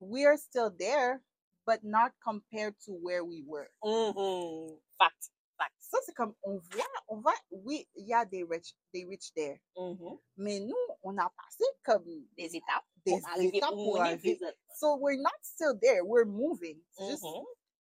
we 0.00 0.24
are 0.24 0.36
still 0.36 0.70
there, 0.70 1.20
but 1.66 1.82
not 1.82 2.12
compared 2.24 2.74
to 2.84 2.92
where 2.92 3.24
we 3.24 3.42
were. 3.46 3.68
Mhm. 3.84 4.78
Fact. 4.98 5.30
Fact. 5.58 5.74
Ça, 5.80 5.98
c'est 6.06 6.14
comme, 6.14 6.34
on 6.44 6.58
voit, 6.58 6.86
on 7.08 7.20
voit, 7.20 7.34
oui, 7.50 7.88
il 7.96 8.06
y 8.06 8.14
a 8.14 8.24
des 8.24 8.44
rich, 8.44 8.74
des 8.94 9.04
rich 9.04 9.32
there, 9.34 9.60
Mhm. 9.76 10.18
mais 10.36 10.60
nous, 10.60 10.76
on 11.02 11.16
a 11.18 11.28
passé 11.30 11.64
comme 11.84 12.04
Des 12.36 12.54
étapes. 12.56 12.84
Arriver. 13.10 14.36
présent. 14.36 14.52
So 14.74 14.96
we're 14.96 15.20
not 15.20 15.32
still 15.42 15.74
there, 15.80 16.02
we're 16.04 16.24
moving. 16.26 16.80
Just 16.98 17.22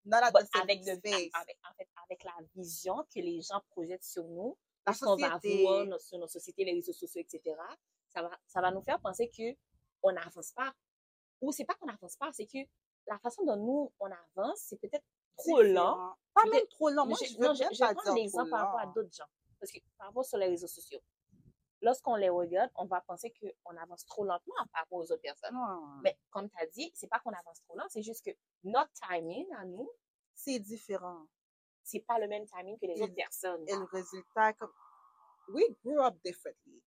not 0.06 0.24
at 0.24 0.32
But 0.34 0.42
the 0.44 0.50
same 0.54 0.63
avec, 0.63 0.86
le, 0.86 0.96
space. 0.96 1.30
avec, 1.34 1.58
en 1.70 1.74
fait, 1.78 1.88
avec 2.06 2.24
la 2.24 2.34
vision 2.56 2.96
que 3.13 3.20
les 3.22 3.42
gens 3.42 3.62
projettent 3.72 4.04
sur 4.04 4.24
nous, 4.24 4.58
La 4.86 4.94
qu'on 4.94 5.16
va 5.16 5.40
voir 5.62 5.86
nos- 5.86 6.00
sur 6.00 6.18
nos 6.18 6.28
sociétés, 6.28 6.66
les 6.66 6.74
réseaux 6.74 6.94
sociaux, 6.94 7.22
etc., 7.22 7.56
ça 8.13 8.22
va, 8.24 8.32
ça 8.48 8.62
va 8.62 8.72
nous 8.72 8.82
faire 8.82 9.00
penser 9.00 9.30
que 9.30 9.56
on 10.04 10.12
n'avance 10.12 10.51
pas. 10.54 10.74
Ou 11.42 11.51
c'est 11.51 11.66
pas 11.66 11.75
qu'on 11.75 11.86
n'avance 11.88 12.16
pas, 12.18 12.32
c'est 12.34 12.46
que 12.46 12.58
la 13.08 13.18
façon 13.20 13.44
dont 13.44 13.56
nous, 13.58 13.92
on 14.00 14.06
avance, 14.06 14.60
c'est 14.68 14.78
peut-être 14.80 15.06
trop 15.38 15.62
lent. 15.62 16.13
Pas 16.34 16.46
même 16.46 16.66
trop 16.68 16.90
lent. 16.90 17.06
Moi, 17.06 17.18
je, 17.22 17.34
je 17.34 17.40
non, 17.40 17.54
je, 17.54 17.63
je 17.63 17.70
vais 17.70 17.78
pas 17.78 17.94
prendre 17.94 18.04
dire 18.16 18.24
l'exemple 18.24 18.50
par 18.50 18.60
rapport 18.62 18.80
à 18.80 18.86
d'autres 18.88 19.13
gens. 19.16 19.25
Parce 19.60 19.72
que 19.72 19.80
par 19.98 20.08
rapport 20.08 20.25
sur 20.25 20.38
les 20.40 20.48
réseaux 20.48 20.68
sociaux, 20.68 21.00
lorsqu'on 21.82 22.16
les 22.16 22.30
regarde, 22.30 22.70
on 22.76 22.86
va 22.86 23.02
penser 23.02 23.34
qu'on 23.34 23.76
avance 23.78 24.06
trop 24.06 24.24
lentement 24.24 24.54
par 24.72 24.82
rapport 24.84 25.00
aux 25.00 25.12
autres 25.12 25.22
personnes. 25.22 25.56
Mais 26.04 26.18
comme 26.30 26.50
tu 26.50 26.58
as 26.62 26.68
dit, 26.68 26.92
c'est 26.96 27.08
pas 27.08 27.20
qu'on 27.20 27.32
avance 27.34 27.62
trop 27.68 27.76
lent, 27.78 27.86
c'est 27.90 28.04
juste 28.04 28.24
que 28.26 28.32
notre 28.64 28.92
timing 29.10 29.48
à 29.56 29.66
nous, 29.66 29.90
c'est 30.36 30.60
différent. 30.60 31.26
c'est 31.84 32.00
pas 32.02 32.20
le 32.20 32.28
même 32.28 32.46
timing 32.46 32.78
que 32.80 32.86
les 32.86 33.00
Et- 33.00 33.02
autres 33.04 33.16
personnes. 33.16 33.64
Et 33.68 33.76
le 33.76 33.84
résultat, 33.86 34.54
comme, 34.54 34.72
we 35.50 35.64
grew 35.84 36.00
up 36.00 36.16
differently. 36.24 36.82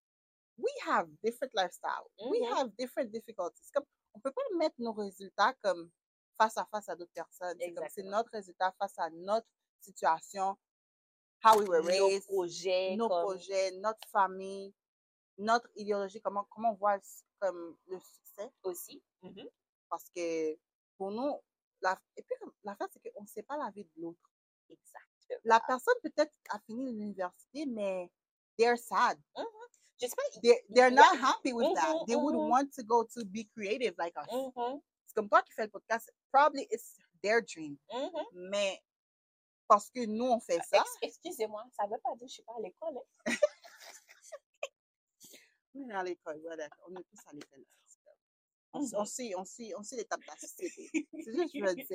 We 0.56 0.70
have 0.86 1.08
different 1.22 1.50
lifestyles. 1.52 2.08
We 2.30 2.40
Mhm. 2.40 2.52
have 2.56 2.70
different 2.78 3.10
difficulties. 3.10 3.70
Comme, 3.74 3.84
on 4.14 4.20
peut 4.20 4.30
pas 4.30 4.42
mettre 4.56 4.76
nos 4.78 4.92
résultats 4.92 5.52
comme 5.62 5.90
face 6.38 6.56
à 6.56 6.64
face 6.66 6.88
à 6.88 6.94
d'autres 6.94 7.12
personnes. 7.12 7.56
C'est 7.60 7.72
comme 7.74 7.84
c'est 7.90 8.02
notre 8.04 8.30
résultat 8.30 8.72
face 8.78 8.96
à 8.98 9.10
notre 9.10 9.48
situation, 9.80 10.56
how 11.44 11.58
we 11.58 11.68
were 11.68 11.82
Nos 11.82 12.06
raised, 12.06 12.26
projets, 12.26 12.94
nos 12.96 13.08
comme- 13.08 13.22
projets, 13.24 13.72
notre 13.72 14.08
famille, 14.08 14.72
notre 15.38 15.68
idéologie, 15.76 16.20
comment, 16.20 16.44
comment 16.50 16.70
on 16.72 16.74
voit 16.74 16.98
comme 17.40 17.76
le 17.86 17.98
succès. 18.00 18.50
aussi. 18.62 19.02
Mhm. 19.22 19.48
Parce 19.88 20.08
que 20.14 20.56
pour 20.96 21.10
nous, 21.10 21.40
la, 21.80 21.98
et 22.16 22.22
puis 22.22 22.34
l'affaire, 22.64 22.88
c'est 22.92 23.00
qu'on 23.12 23.22
ne 23.22 23.26
sait 23.28 23.42
pas 23.42 23.56
la 23.56 23.70
vie 23.70 23.84
de 23.84 24.02
l'autre. 24.02 24.30
Exact. 24.68 25.40
La 25.44 25.60
personne 25.60 25.94
peut-être 26.02 26.32
a 26.50 26.58
fini 26.60 26.92
l'université, 26.92 27.66
mais 27.66 28.10
they're 28.58 28.78
sad. 28.78 29.18
Je 30.00 30.06
sais 30.06 30.14
pas. 30.16 30.22
They, 30.42 30.60
they're 30.70 30.90
Yeah. 30.90 31.12
not 31.12 31.18
happy 31.22 31.52
with 31.52 31.72
that. 31.74 31.94
Mhm, 31.94 32.06
They 32.06 32.16
would 32.16 32.34
mhm. 32.34 32.48
want 32.50 32.70
to 32.74 32.82
go 32.82 33.04
to 33.04 33.24
be 33.24 33.44
creative 33.54 33.94
like 33.98 34.16
us. 34.16 34.26
Mhm, 34.32 34.80
C'est 35.06 35.14
comme 35.14 35.28
toi 35.28 35.42
qui 35.42 35.52
fais 35.52 35.64
le 35.64 35.70
podcast, 35.70 36.10
probably 36.32 36.66
it's 36.70 36.96
their 37.22 37.40
dream. 37.42 37.76
Mais 38.32 38.82
parce 39.68 39.88
que 39.90 40.04
nous, 40.06 40.24
on 40.26 40.40
fait 40.40 40.60
ça, 40.68 40.78
Ex- 40.80 40.98
Excusez-moi, 41.02 41.64
ça 41.72 41.86
veut 41.86 41.98
pas 42.02 42.10
dire 42.16 42.20
que 42.22 42.26
je 42.28 42.32
suis 42.34 42.42
pas 42.42 42.54
à 42.56 42.60
l'école. 42.60 42.98
hein. 42.98 43.02
on 45.74 45.88
est 45.88 45.94
à 45.94 46.02
l'école, 46.02 46.40
voilà, 46.42 46.68
on 46.88 46.94
est 46.94 47.04
tous 47.04 47.26
à 47.26 47.32
l'école. 47.32 47.64
On, 48.72 48.80
on 48.94 49.04
suit, 49.04 49.34
on 49.36 49.44
suit, 49.44 49.72
on 49.76 49.82
suit 49.82 49.96
l'étape 49.96 50.20
de 50.20 50.26
la 50.26 50.36
société. 50.36 50.90
C'est 50.92 51.32
juste 51.32 51.52
que 51.52 51.58
je 51.58 51.64
veux 51.64 51.74
dire. 51.74 51.86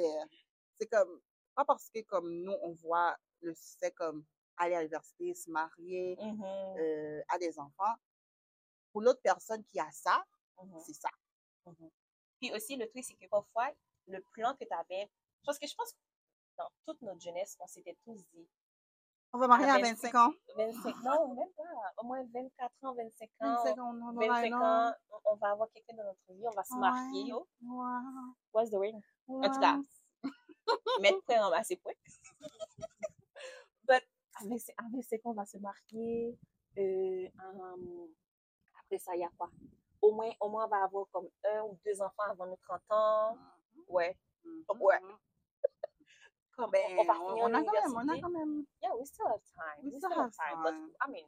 C'est 0.79 0.88
comme, 0.88 1.21
pas 1.55 1.65
parce 1.65 1.89
que 1.89 2.01
comme 2.01 2.33
nous, 2.33 2.55
on 2.62 2.71
voit 2.74 3.17
le 3.41 3.53
succès 3.53 3.91
comme 3.91 4.25
aller 4.57 4.75
à 4.75 4.79
l'université, 4.79 5.33
se 5.33 5.50
marier, 5.50 6.17
euh, 6.19 7.21
à 7.29 7.38
des 7.38 7.57
enfants. 7.57 7.95
Pour 8.91 9.01
l'autre 9.01 9.21
personne 9.21 9.63
qui 9.65 9.79
a 9.79 9.89
ça, 9.91 10.24
mhm. 10.62 10.79
c'est 10.86 10.93
ça. 10.93 11.09
Puis 12.39 12.51
aussi, 12.53 12.75
le 12.75 12.88
truc, 12.88 13.03
c'est 13.03 13.15
que 13.15 13.27
parfois, 13.27 13.71
le 14.07 14.21
plan 14.33 14.55
que 14.55 14.65
tu 14.65 14.74
avais, 14.74 15.09
parce 15.45 15.59
que 15.59 15.67
je 15.67 15.75
pense 15.75 15.91
que 15.91 15.98
dans 16.57 16.69
toute 16.86 17.01
notre 17.01 17.21
jeunesse, 17.21 17.55
on 17.59 17.67
s'était 17.67 17.98
tous 18.03 18.24
dit, 18.33 18.48
On 19.31 19.38
va 19.38 19.48
marier 19.48 19.69
à 19.69 19.77
25 19.77 20.12
25 20.12 20.15
ans. 20.15 20.33
25, 20.57 20.95
non, 21.03 21.36
même 21.36 21.48
pas, 21.55 21.63
au 22.01 22.05
moins 22.07 22.24
24 22.33 22.71
ans, 22.83 22.93
25 22.95 23.29
ans, 23.41 23.63
25 23.63 23.77
ans, 23.79 23.95
on 23.95 24.01
aura 24.17 24.27
25 24.41 24.53
un 24.53 24.62
ans, 24.62 24.89
an. 24.89 24.93
on- 25.12 25.31
on 25.31 25.36
va 25.36 25.51
avoir 25.51 25.69
quelqu'un 25.71 25.95
dans 25.95 26.03
notre 26.03 26.19
vie, 26.33 26.48
on 26.48 26.51
va 26.55 26.63
se 26.63 26.74
marier. 26.79 27.33
Ouais. 27.33 27.39
Wow. 27.62 28.36
What's 28.53 28.71
the 28.71 28.75
ring? 28.77 29.00
En 29.27 29.41
tout 29.51 29.59
cas, 29.59 29.77
mettre 31.01 31.21
point 31.25 31.45
en 31.45 31.51
bas, 31.51 31.63
c'est 31.63 31.75
point. 31.75 31.93
But 33.88 34.03
avec, 34.41 34.62
ces- 34.62 34.74
avec 34.77 35.03
ces 35.05 35.19
qu'on 35.19 35.33
va 35.33 35.45
se 35.45 35.57
marier, 35.57 36.38
euh, 36.77 37.27
hum, 37.43 38.07
après 38.79 38.98
ça, 38.98 39.15
il 39.15 39.21
y 39.21 39.24
a 39.24 39.29
quoi? 39.38 39.50
Au 40.01 40.12
moins, 40.13 40.31
au 40.39 40.50
moins, 40.50 40.65
on 40.65 40.69
va 40.69 40.83
avoir 40.83 41.05
comme 41.12 41.27
un 41.45 41.62
ou 41.63 41.77
deux 41.86 42.01
enfants 42.01 42.24
avant 42.29 42.48
nos 42.48 42.57
30 42.67 42.81
ans. 42.89 43.38
Ouais. 43.88 44.17
Mhm. 44.43 44.63
Ouais. 44.79 45.00
Ben, 46.67 46.97
on, 46.97 47.01
on 47.01 47.03
va 47.05 47.13
on, 47.13 47.27
finir 47.29 47.43
on 47.45 47.53
a 47.53 47.63
quand 47.63 47.71
même, 47.73 47.95
on 47.95 48.09
a 48.09 48.19
quand 48.21 48.29
même. 48.29 48.65
Yeah, 48.81 48.95
we 48.95 49.05
still 49.05 49.27
have 49.27 49.41
time. 49.55 49.83
We 49.83 49.91
We, 49.91 49.97
still 49.97 50.09
have 50.11 50.25
have 50.25 50.31
time. 50.35 50.63
But 50.63 50.71
time. 50.71 50.91
I 51.01 51.11
mean, 51.11 51.25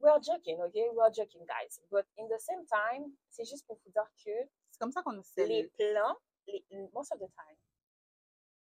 we're 0.00 0.20
joking, 0.20 0.60
okay? 0.62 0.88
We're 0.92 1.10
joking, 1.12 1.44
guys. 1.46 1.80
But 1.90 2.06
in 2.18 2.26
the 2.28 2.38
same 2.40 2.64
time, 2.66 3.12
c'est 3.30 3.44
juste 3.44 3.66
pour 3.66 3.78
vous 3.84 3.90
dire 3.92 4.08
que 4.24 4.48
C'est 4.70 4.78
comme 4.80 4.92
ça 4.92 5.02
qu'on 5.02 5.18
essaie. 5.20 5.46
les 5.46 5.68
plans, 5.78 6.16
les, 6.46 6.64
most 6.92 7.12
of 7.12 7.18
the 7.20 7.28
time, 7.30 7.56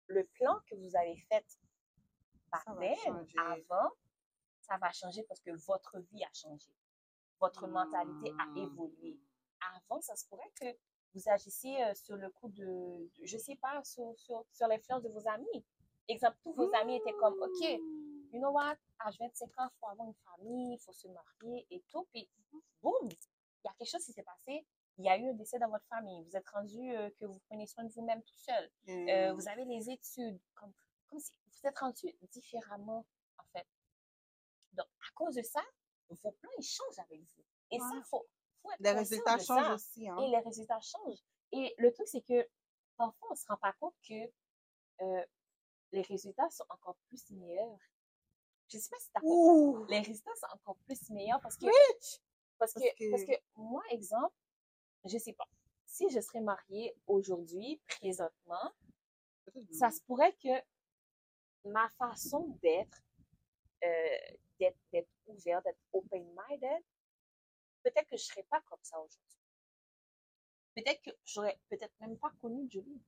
le 0.08 0.24
plan 0.26 0.60
que 0.70 0.76
vous 0.76 0.96
avez 0.96 1.16
fait 1.30 1.46
changer. 3.06 3.34
avant, 3.38 3.92
ça 4.62 4.78
va 4.78 4.92
changer 4.92 5.24
parce 5.24 5.40
que 5.40 5.52
votre 5.66 6.00
vie 6.12 6.24
a 6.24 6.34
changé. 6.34 6.74
Votre 7.40 7.68
mentalité 7.68 8.34
a 8.40 8.46
Hmm. 8.48 8.58
évolué. 8.58 9.18
Avant, 9.62 10.02
ça 10.02 10.16
se 10.16 10.26
pourrait 10.28 10.52
que 10.60 10.66
vous 11.14 11.30
agissiez 11.30 11.84
euh, 11.86 11.94
sur 11.96 12.16
le 12.16 12.30
coup 12.30 12.50
de, 12.50 12.66
de- 12.66 13.26
je 13.26 13.38
sais 13.38 13.56
pas, 13.56 13.84
sur, 13.84 14.14
sur, 14.18 14.44
sur 14.52 14.68
l'influence 14.68 15.04
de 15.04 15.10
vos 15.10 15.28
amis. 15.28 15.66
Exemple, 16.08 16.38
tous 16.44 16.54
vos 16.54 16.74
amis 16.76 16.96
étaient 16.98 17.14
comme, 17.14 17.34
OK, 17.42 17.80
Hmm. 17.80 18.36
you 18.36 18.40
know 18.40 18.52
what, 18.52 18.76
à 19.00 19.10
25 19.12 19.46
ans, 19.60 19.70
il 19.72 19.78
faut 19.80 19.88
avoir 19.88 20.08
une 20.08 20.14
famille, 20.26 20.74
il 20.76 20.80
faut 20.80 20.94
se 20.94 21.08
marier 21.08 21.66
et 21.72 21.82
tout. 21.92 22.06
Puis, 22.12 22.30
boum, 22.82 22.94
il 23.04 23.66
y 23.66 23.68
a 23.68 23.74
quelque 23.78 23.90
chose 23.90 24.04
qui 24.06 24.14
s'est 24.14 24.24
passé. 24.24 24.66
Il 24.98 25.06
y 25.06 25.10
a 25.10 25.18
eu 25.18 25.30
un 25.30 25.34
décès 25.34 25.58
dans 25.60 25.70
votre 25.70 25.86
famille. 25.88 26.24
Vous 26.26 26.36
êtes 26.36 26.48
rendu 26.50 26.96
euh, 26.96 27.10
que 27.20 27.26
vous 27.26 27.40
prenez 27.48 27.66
soin 27.68 27.84
de 27.86 27.92
vous-même 27.94 28.22
tout 28.24 28.38
seul. 28.38 28.70
Euh, 28.90 29.32
Hmm. 29.32 29.36
vous 29.36 29.48
avez 29.48 29.66
les 29.66 29.90
études. 29.90 30.40
Comme, 30.56 30.74
comme 31.08 31.20
si 31.20 31.32
vous 31.48 31.68
êtes 31.68 31.78
rendu 31.80 32.14
différemment, 32.32 33.06
en 33.38 33.44
fait. 33.54 33.66
Donc, 34.74 34.88
à 35.00 35.14
cause 35.16 35.36
de 35.36 35.42
ça, 35.44 35.62
vos 36.10 36.32
plans, 36.32 36.50
ils 36.58 36.64
changent 36.64 37.00
avec 37.00 37.20
vous. 37.22 37.44
Et 37.72 37.80
ça, 37.80 37.92
il 37.96 38.04
faut, 38.04 38.26
faut 38.62 38.72
être 38.72 38.80
Les 38.82 38.92
résultats 38.92 39.38
de 39.38 39.42
changent 39.44 39.64
ça. 39.66 39.74
aussi. 39.74 40.08
Hein. 40.10 40.18
Et 40.20 40.28
les 40.30 40.40
résultats 40.40 40.80
changent. 40.82 41.20
Et 41.52 41.74
le 41.78 41.92
truc, 41.92 42.08
c'est 42.08 42.22
que 42.22 42.48
parfois, 42.98 43.30
on 43.30 43.34
ne 43.34 43.38
se 43.38 43.46
rend 43.48 43.58
pas 43.58 43.74
compte 43.74 43.96
que 44.08 44.32
euh, 45.02 45.26
les 45.92 46.02
résultats 46.02 46.50
sont 46.50 46.66
encore 46.70 46.96
plus 47.08 47.30
meilleurs. 47.32 47.80
Je 48.72 48.78
ne 48.78 48.82
sais 48.82 48.90
pas 48.90 49.00
si 49.00 49.10
tu 49.10 49.18
as 49.18 49.22
Ouh! 49.24 49.86
Les 49.86 50.00
résultats 50.00 50.36
sont 50.36 50.54
encore 50.56 50.78
plus 50.86 51.10
meilleurs 51.10 51.42
parce 51.42 51.58
que, 51.58 51.66
Rich! 51.66 52.22
parce 52.60 52.74
que, 52.74 52.80
Parce 52.80 52.94
que- 52.96 53.12
parce 53.12 53.24
que 53.24 53.44
moi, 53.56 53.82
exemple, 53.90 54.36
je 55.06 55.14
ne 55.16 55.20
sais 55.20 55.34
pas. 55.34 55.48
Si 55.86 56.08
je 56.10 56.20
serais 56.20 56.42
mariée 56.42 56.96
aujourd'hui, 57.08 57.82
présentement, 57.88 58.74
ça 59.72 59.90
se 59.90 60.02
pourrait 60.04 60.34
que 60.34 60.50
ma 61.66 61.90
façon 61.98 62.56
d'être, 62.62 63.02
euh, 63.84 64.18
d'être, 64.60 64.78
d'être 64.92 65.10
ouverte, 65.26 65.64
d'être 65.66 65.80
open-minded, 65.94 66.84
peut-être 67.84 68.08
que 68.08 68.18
je 68.18 68.24
ne 68.24 68.28
serais 68.28 68.44
pas 68.44 68.62
comme 68.62 68.80
ça 68.84 69.00
aujourd'hui. 69.00 69.38
Peut-être 70.76 71.02
que 71.02 71.12
j'aurais 71.26 71.60
peut-être 71.70 71.94
même 72.00 72.18
pas 72.18 72.32
connu 72.42 72.70
Julie. 72.70 73.02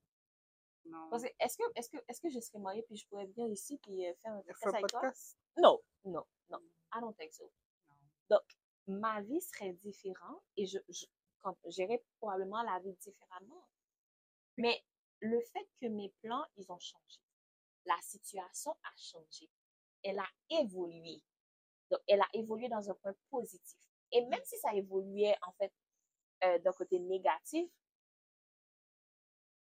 Non. 0.86 1.10
Parce 1.10 1.24
que 1.24 1.30
est-ce 1.40 1.58
que, 1.58 1.64
est-ce 1.76 1.90
que, 1.90 1.98
est-ce 2.08 2.22
que 2.22 2.30
je 2.30 2.40
serais 2.40 2.60
mariée 2.60 2.84
puis 2.84 2.98
je 2.98 3.08
pourrais 3.08 3.28
venir 3.28 3.48
ici 3.52 3.78
puis 3.78 4.08
euh, 4.08 4.14
faire 4.16 4.34
un 4.34 4.42
podcast 4.42 4.76
avec 4.76 4.88
toi? 4.88 5.12
Non, 5.58 5.80
non, 6.06 6.26
non. 6.50 6.60
I 6.94 7.00
don't 7.00 7.16
think 7.16 7.32
so. 7.34 7.52
Non. 7.88 7.96
Donc, 8.30 8.58
ma 8.88 9.22
vie 9.22 9.42
serait 9.42 9.74
différente 9.74 10.42
et 10.58 10.66
je, 10.66 10.80
je 10.90 11.06
probablement 12.20 12.64
la 12.64 12.80
vie 12.80 12.94
différemment. 12.94 13.68
Mais 14.58 14.84
le 15.20 15.40
fait 15.42 15.68
que 15.80 15.88
mes 15.88 16.10
plans, 16.22 16.46
ils 16.58 16.72
ont 16.72 16.80
changé. 16.80 17.20
La 17.86 17.98
situation 18.02 18.72
a 18.72 18.96
changé. 18.96 19.50
Elle 20.04 20.20
a 20.20 20.28
évolué. 20.50 21.22
Donc, 21.90 22.02
elle 22.08 22.22
a 22.22 22.30
évolué 22.34 22.70
dans 22.70 22.90
un 22.90 22.94
point 22.96 23.16
positif. 23.30 23.80
Et 24.12 24.26
même 24.26 24.44
si 24.44 24.58
ça 24.58 24.74
évoluait, 24.74 25.36
en 25.48 25.52
fait, 25.54 25.74
euh, 26.44 26.60
d'un 26.60 26.74
côté 26.74 27.00
négatif, 27.00 27.70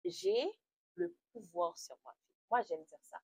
j'ai 0.04 0.49
le 0.95 1.14
pouvoir 1.33 1.76
sur 1.78 1.97
moi. 2.04 2.14
Moi, 2.50 2.62
j'aime 2.62 2.85
dire 2.85 3.02
ça. 3.02 3.18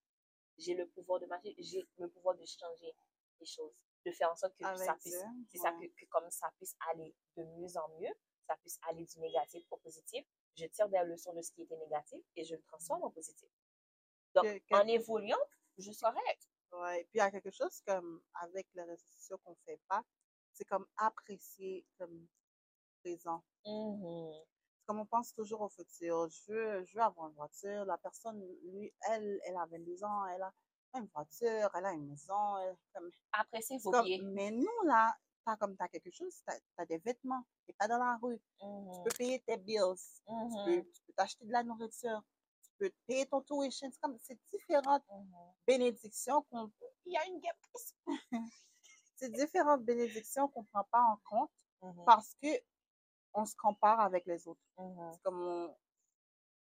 J'ai 0.59 0.75
le 0.75 0.89
pouvoir 0.89 1.21
de 1.21 1.27
marcher, 1.27 1.55
j'ai 1.59 1.87
le 1.99 2.09
pouvoir 2.11 2.37
de 2.37 2.45
changer 2.45 2.95
les 3.41 3.47
choses, 3.47 3.75
de 4.05 4.13
faire 4.13 4.31
en 4.31 4.37
sorte 4.37 4.55
que 4.57 4.65
Avec 4.65 4.87
ça 4.87 4.95
puisse, 4.95 5.15
ça, 5.61 5.73
que, 5.73 6.05
comme 6.07 6.31
ça 6.31 6.53
puisse 6.59 6.77
aller 6.91 7.15
de 7.37 7.43
mieux 7.45 7.77
en 7.77 7.89
mieux, 8.01 8.13
ça 8.47 8.57
puisse 8.59 8.79
aller 8.89 9.05
du 9.05 9.19
négatif 9.21 9.65
au 9.71 9.77
positif. 9.79 10.25
Je 10.57 10.67
tire 10.67 10.89
des 10.89 11.03
leçons 11.05 11.33
de 11.35 11.43
ce 11.43 11.51
qui 11.53 11.63
était 11.63 11.77
négatif 11.77 12.21
et 12.37 12.45
je 12.45 12.55
le 12.55 12.63
transforme 12.63 13.03
en 13.03 13.11
positif. 13.11 13.49
Donc, 14.35 14.45
Que- 14.45 14.75
en 14.75 14.87
évoluant, 14.87 15.39
je 15.79 15.91
saurais. 15.91 16.21
Ouais. 16.73 17.03
Puis 17.05 17.11
il 17.15 17.19
y 17.19 17.21
a 17.21 17.31
quelque 17.31 17.51
chose 17.51 17.81
comme 17.87 18.23
avec 18.35 18.69
les 18.75 18.83
réseaux 18.83 19.07
sociaux 19.09 19.39
qu'on 19.39 19.55
fait 19.65 19.81
pas, 19.89 20.05
c'est 20.55 20.65
comme 20.65 20.87
apprécier 20.97 21.85
comme 21.99 22.27
présent. 23.03 23.43
C'est 23.65 24.87
comme 24.87 25.01
on 25.01 25.07
pense 25.07 25.35
toujours 25.35 25.63
au 25.63 25.69
futur. 25.69 26.29
Je 26.29 26.53
veux, 26.53 26.85
je 26.85 26.95
veux 26.95 27.03
avoir 27.03 27.29
une 27.29 27.35
voiture. 27.35 27.85
La 27.87 27.99
personne, 27.99 28.41
lui, 28.65 28.93
elle, 29.11 29.41
elle 29.45 29.57
a 29.57 29.67
22 29.67 30.05
ans, 30.05 30.27
elle 30.27 30.43
a 30.43 30.53
une 30.95 31.07
voiture, 31.07 31.71
elle 31.75 31.87
a 31.87 31.93
une 31.93 32.07
maison. 32.09 32.57
Elle, 32.59 32.77
comme, 32.95 33.11
Apprécier 33.33 33.79
vos 33.79 33.91
comme- 33.91 34.05
pieds. 34.05 34.21
mais 34.23 34.51
nous, 34.51 34.83
là, 34.85 35.17
t'as 35.45 35.57
comme 35.57 35.77
t'as 35.77 35.89
quelque 35.89 36.11
chose, 36.11 36.41
t'as 36.47 36.57
as 36.79 36.87
des 36.87 36.99
vêtements, 36.99 37.45
t'es 37.67 37.73
pas 37.75 37.89
dans 37.89 37.99
la 37.99 38.17
rue, 38.23 38.39
tu 38.61 39.03
peux 39.05 39.17
payer 39.19 39.41
tes 39.41 39.57
bills, 39.57 39.81
tu 39.97 40.33
peux 40.65 40.83
tu 40.93 41.03
peux 41.07 41.13
t'acheter 41.15 41.45
de 41.47 41.53
la 41.53 41.63
nourriture, 41.63 42.23
tu 42.63 42.71
peux 42.79 42.91
payer 43.07 43.27
ton 43.27 43.41
tuition. 43.43 43.91
C'est 43.91 44.01
comme, 44.01 44.19
c'est 44.21 44.39
différentes 44.53 45.05
Mhm. 45.11 45.35
bénédictions 45.67 46.43
qu'on 46.51 46.71
Il 47.07 47.13
y 47.13 47.17
a 47.17 47.27
une 47.27 47.41
guêpe 47.41 47.57
c'est 49.25 49.31
différentes 49.45 49.85
bénédictions 49.85 50.49
qu'on 50.49 50.65
prend 50.65 50.85
pas 50.85 51.03
en 51.03 51.17
compte 51.29 51.51
Mhm. 51.83 52.05
parce 52.05 52.35
que 52.43 52.49
on 53.35 53.45
se 53.45 53.57
compare 53.57 54.01
avec 54.01 54.27
les 54.27 54.47
autres. 54.47 54.61
Mhm. 54.79 55.13
C'est 55.13 55.23
comme 55.23 55.41
on, 55.43 55.77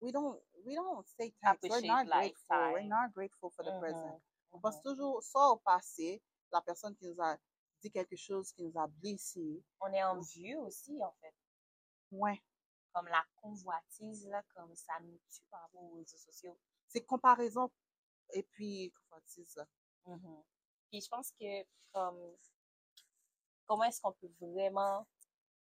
we 0.01 0.13
don't 0.13 0.41
we 0.65 0.75
don't 0.75 1.05
say 1.07 1.33
thanks. 1.43 1.61
We're 1.63 1.81
not 1.87 2.05
grateful. 2.05 2.73
We're 2.75 2.89
not 2.89 3.09
grateful 3.15 3.51
for 3.51 3.65
the 3.65 3.71
Mhm. 3.73 3.81
present. 3.81 4.23
On 4.53 4.57
Mhm. 4.59 4.63
pense 4.63 4.83
toujours 4.83 5.23
soit 5.23 5.51
au 5.53 5.57
passé, 5.59 6.23
la 6.53 6.61
personne 6.61 6.95
qui 6.97 7.07
nous 7.07 7.21
a 7.23 7.37
dit 7.83 7.91
quelque 7.91 8.17
chose 8.17 8.53
qui 8.53 8.63
nous 8.63 8.79
a 8.79 8.87
blessé. 8.89 9.65
On 9.81 9.93
est 9.93 10.03
envieux 10.03 10.59
aussi, 10.59 11.03
en 11.03 11.13
fait. 11.21 11.35
Ouais. 12.13 12.43
Comme 12.93 13.07
la 13.09 13.25
convoitise, 13.37 14.27
là, 14.29 14.43
comme 14.55 14.75
ça 14.75 14.93
nous 15.01 15.19
tue 15.31 15.45
par 15.51 15.61
rapport 15.63 15.83
aux 15.83 15.95
réseaux 15.97 16.17
sociaux. 16.19 16.59
C'est 16.89 17.05
comparaison 17.07 17.71
et 18.33 18.43
puis 18.43 18.93
convoitise. 18.93 19.55
là. 19.57 19.67
Puis 20.91 21.01
je 21.01 21.09
pense 21.09 21.31
que, 21.33 21.65
comme, 21.93 22.37
comment 23.67 23.85
est-ce 23.85 24.01
qu'on 24.01 24.13
peut 24.13 24.31
vraiment... 24.41 25.07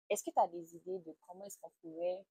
Est-ce 0.09 0.25
que 0.25 0.31
tu 0.31 0.41
as 0.41 0.49
des 0.49 0.75
idées 0.75 0.99
de 0.99 1.15
comment 1.27 1.45
est-ce 1.45 1.59
qu'on 1.59 1.71
pourrait 1.83 2.25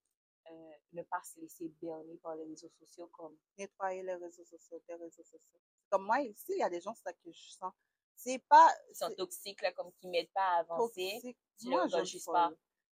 euh, 0.50 0.72
ne 0.92 1.02
pas 1.02 1.22
se 1.22 1.40
laisser 1.40 1.68
berner 1.80 2.16
par 2.18 2.34
les 2.34 2.44
réseaux 2.44 2.70
sociaux 2.78 3.08
comme... 3.12 3.36
Nettoyer 3.56 4.02
les 4.02 4.16
réseaux 4.16 4.44
sociaux, 4.44 4.82
tes 4.86 4.94
réseaux 4.94 5.22
sociaux. 5.22 5.60
Comme 5.88 6.04
moi, 6.04 6.20
ici, 6.20 6.52
il 6.52 6.58
y 6.58 6.62
a 6.62 6.70
des 6.70 6.80
gens, 6.80 6.94
c'est 6.94 7.04
ça 7.04 7.12
que 7.12 7.32
je 7.32 7.50
sens. 7.50 7.72
C'est 8.16 8.42
pas... 8.48 8.68
Ils 8.90 8.96
sont 8.96 9.14
toxiques, 9.14 9.62
là, 9.62 9.72
comme 9.72 9.92
qui 9.92 10.08
m'aident 10.08 10.32
pas 10.32 10.56
à 10.56 10.58
avancer. 10.58 11.12
toxique. 11.14 11.38
Tu 11.58 11.68
Moi, 11.68 11.86
je 11.88 12.04
juste 12.04 12.24
follow. 12.24 12.36
pas. 12.36 12.52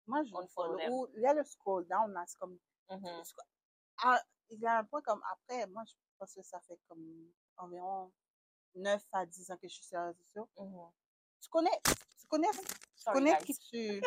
Moi, 0.07 0.23
je 0.23 0.31
le. 0.33 0.91
Ou 0.91 1.07
il 1.15 1.21
y 1.21 1.25
a 1.25 1.33
le 1.33 1.43
scroll 1.43 1.85
down, 1.87 2.11
là, 2.13 2.23
c'est 2.25 2.37
comme... 2.37 2.57
Mhm. 2.89 3.23
Ah, 4.03 4.21
il 4.49 4.59
y 4.59 4.65
a 4.65 4.79
un 4.79 4.83
point 4.83 5.01
comme 5.01 5.21
après, 5.31 5.67
moi, 5.67 5.83
je 5.85 5.93
pense 6.17 6.33
que 6.33 6.41
ça 6.43 6.59
fait 6.61 6.79
comme 6.87 7.31
environ 7.57 8.11
9 8.75 9.03
à 9.11 9.25
10 9.25 9.51
ans 9.51 9.57
que 9.57 9.67
je 9.67 9.73
suis 9.75 9.83
sur 9.85 9.97
les 9.99 10.05
réseaux 10.07 10.23
sociaux. 10.23 10.49
Mhm. 10.57 10.91
Tu 11.41 11.49
connais, 11.49 11.81
tu 12.19 12.27
connais, 12.27 12.51
tu 12.51 13.11
connais 13.11 13.37
qui 13.39 13.53
tu, 13.57 13.71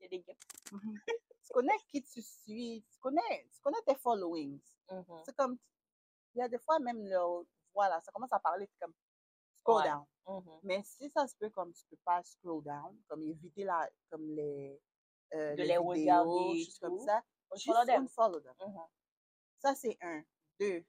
Il 0.00 0.02
y 0.02 0.04
a 0.04 0.08
des 0.08 0.20
gars. 0.20 0.34
Mhm. 0.72 0.94
tu 1.08 1.52
connais 1.52 1.78
qui 1.88 2.02
tu 2.02 2.22
suis, 2.22 2.84
tu 2.90 2.98
connais, 3.00 3.48
tu 3.52 3.60
connais 3.60 3.82
tes 3.86 3.94
followings. 3.96 4.60
Mhm. 4.90 5.22
C'est 5.24 5.36
comme, 5.36 5.58
il 6.34 6.38
y 6.38 6.42
a 6.42 6.48
des 6.48 6.58
fois 6.58 6.78
même 6.78 7.04
leur 7.06 7.42
voix 7.74 7.88
là, 7.88 8.00
ça 8.00 8.12
commence 8.12 8.32
à 8.32 8.40
parler 8.40 8.68
comme 8.80 8.92
scroll 9.56 9.82
Ouais. 9.82 9.88
down. 9.90 10.04
Mais 10.62 10.82
si 10.84 11.08
ça 11.10 11.26
se 11.26 11.34
peut 11.36 11.48
comme 11.50 11.72
tu 11.72 11.84
peux 11.90 11.96
pas 12.04 12.22
scroll 12.22 12.62
down, 12.62 13.00
comme 13.08 13.22
éviter 13.22 13.64
la, 13.64 13.88
comme 14.10 14.28
les, 14.34 14.80
euh, 15.34 15.52
De 15.52 15.62
les 15.62 15.68
les 15.68 15.78
vidéos, 15.78 15.88
regarder 15.88 16.64
choses 16.64 16.78
comme 16.80 16.98
ça, 17.00 17.22
On 17.50 17.56
juste 17.56 17.66
follow 17.72 17.86
them. 17.86 18.02
unfollow 18.04 18.40
them. 18.40 18.54
Ça, 19.58 19.74
c'est 19.74 19.96
un. 20.02 20.22
Deux, 20.60 20.84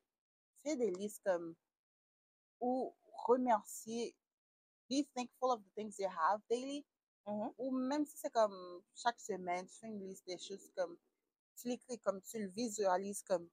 fais 0.63 0.75
des 0.75 0.91
listes 0.91 1.24
comme 1.24 1.55
ou 2.62 2.94
remercier, 3.28 4.16
be 4.89 5.04
thankful 5.16 5.51
of 5.51 5.62
the 5.63 5.70
things 5.75 6.00
you 6.00 6.08
have 6.10 6.42
daily. 6.50 6.86
Mhm. 7.25 7.54
Ou 7.58 7.72
même 7.72 8.06
si 8.06 8.18
c'est 8.18 8.32
comme 8.34 8.82
chaque 8.96 9.20
semaine, 9.20 9.68
tu 9.68 9.75
fais 9.80 9.88
une 9.88 10.08
liste 10.08 10.25
des 10.25 10.38
choses 10.38 10.72
comme 10.75 10.98
tu 11.58 11.68
l'écris 11.70 12.00
comme 12.00 12.22
tu 12.22 12.39
le 12.39 12.50
visualises 12.50 13.24
comme 13.24 13.50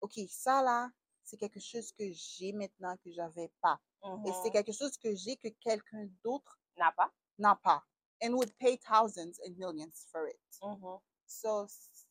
OK, 0.00 0.18
ça 0.28 0.62
là, 0.62 0.90
c'est 1.22 1.36
quelque 1.38 1.60
chose 1.60 1.92
que 1.92 2.04
j'ai 2.12 2.52
maintenant 2.52 2.96
que 2.98 3.10
j'avais 3.12 3.50
pas. 3.60 3.80
Et 4.24 4.32
c'est 4.32 4.50
Mhm. 4.50 4.52
quelque 4.52 4.72
chose 4.72 4.96
que 4.98 5.14
j'ai 5.14 5.36
que 5.36 5.48
quelqu'un 5.48 6.06
d'autre 6.22 6.58
N'a 6.76 6.92
pas? 6.92 7.12
n'a 7.38 7.56
pas. 7.56 7.82
And 8.22 8.34
would 8.34 8.56
pay 8.58 8.76
thousands 8.78 9.38
and 9.46 9.56
millions 9.58 10.06
for 10.10 10.28
it. 10.28 10.62
Mhm. 10.62 11.00
So, 11.26 11.66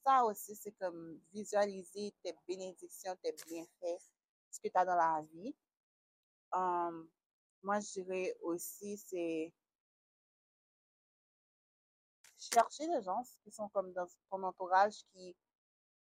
ça 0.06 0.26
aussi, 0.26 0.56
c'est 0.56 0.74
comme 0.74 1.20
visualiser 1.34 2.14
tes 2.24 2.34
bénédictions, 2.48 3.16
tes 3.24 3.34
bienfaits, 3.48 4.02
ce 4.52 4.60
que 4.60 4.68
tu 4.68 4.78
as 4.78 4.86
dans 4.86 4.96
la 4.96 5.22
vie. 5.34 5.56
Moi, 6.54 7.80
je 7.80 8.02
dirais 8.02 8.36
aussi, 8.42 8.98
c'est 8.98 9.54
chercher 12.38 12.88
des 12.88 13.02
gens 13.02 13.24
qui 13.44 13.52
sont 13.52 13.70
comme 13.70 13.94
dans 13.94 14.08
ton 14.30 14.44
entourage 14.44 15.04
qui, 15.14 15.36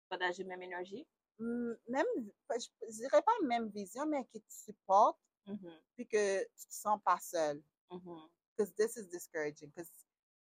Partager 0.10 0.44
même 0.44 0.62
énergie. 0.62 1.06
mm, 1.40 1.74
même, 1.88 2.06
je, 2.52 2.68
dirais 2.98 3.22
pas 3.22 3.32
même 3.44 3.68
vision, 3.70 4.06
mais 4.06 4.26
qui 4.26 4.42
te 4.42 4.52
supportent, 4.52 5.20
Mhm. 5.48 5.82
puis 5.96 6.08
que 6.08 6.44
tu 6.44 6.68
te 6.68 6.74
sens 6.74 7.00
pas 7.04 7.20
seul. 7.20 7.62
Mhm. 7.92 8.30
Because 8.58 8.74
this 8.76 8.96
is 8.96 9.08
discouraging. 9.08 9.70
Because 9.70 9.92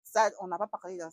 ça, 0.04 0.30
on 0.42 0.48
n'a 0.48 0.58
pas 0.58 0.68
parlé 0.68 0.98
dans- 0.98 1.10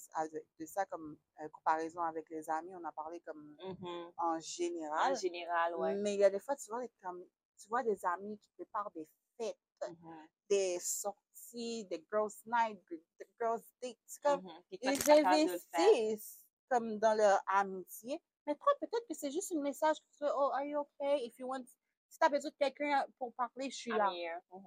de 0.59 0.67
ça 0.67 0.85
comme 0.87 1.17
euh, 1.41 1.49
comparaison 1.51 2.01
avec 2.03 2.29
les 2.31 2.49
amis, 2.51 2.75
on 2.75 2.85
a 2.85 2.93
parlé 2.93 3.21
comme 3.21 3.57
Mhm. 3.65 4.13
en 4.19 4.35
En 4.37 4.41
général. 4.41 5.17
général, 5.17 5.77
ouais. 5.77 5.95
Mais 5.95 6.15
il 6.15 6.21
y 6.21 6.25
a 6.25 6.31
des 6.31 6.41
fois, 6.41 6.57
tu 6.57 6.71
vois, 6.71 6.81
des, 6.81 6.91
comme, 7.03 7.25
tu 7.59 7.69
vois 7.69 7.83
des 7.83 8.05
amis 8.05 8.39
qui 8.39 8.51
préparent 8.57 8.91
des 8.93 9.07
fêtes, 9.37 9.57
Mhm. 9.89 10.29
des 10.51 10.79
sorties, 10.81 11.85
des 11.85 12.05
girls' 12.11 12.33
night, 12.47 12.79
des 12.91 13.03
des 13.19 13.29
girls' 13.41 13.63
dates. 13.83 13.97
Comme, 14.23 14.43
Mhm. 14.43 14.99
Toi, 15.05 15.15
ils 15.17 15.27
investissent 15.27 16.45
comme 16.69 16.99
dans 16.99 17.15
leur 17.15 17.41
amitié. 17.47 18.21
Mais 18.47 18.55
toi, 18.55 18.73
peut-être 18.81 19.07
que 19.07 19.15
c'est 19.15 19.31
juste 19.31 19.53
un 19.53 19.61
message 19.61 19.99
que 20.01 20.19
tu 20.19 20.25
oh, 20.25 20.51
are 20.53 20.65
you 20.65 20.79
okay? 20.81 21.27
If 21.27 21.39
you 21.39 21.47
want, 21.47 21.65
si 22.09 22.19
tu 22.19 22.25
as 22.25 22.29
besoin 22.29 22.51
de 22.51 22.57
quelqu'un 22.57 23.07
pour 23.19 23.33
parler, 23.35 23.71
je 23.71 23.77
suis 23.77 23.91
là. 23.91 24.11
I'm. 24.11 24.41
Mhm. 24.53 24.63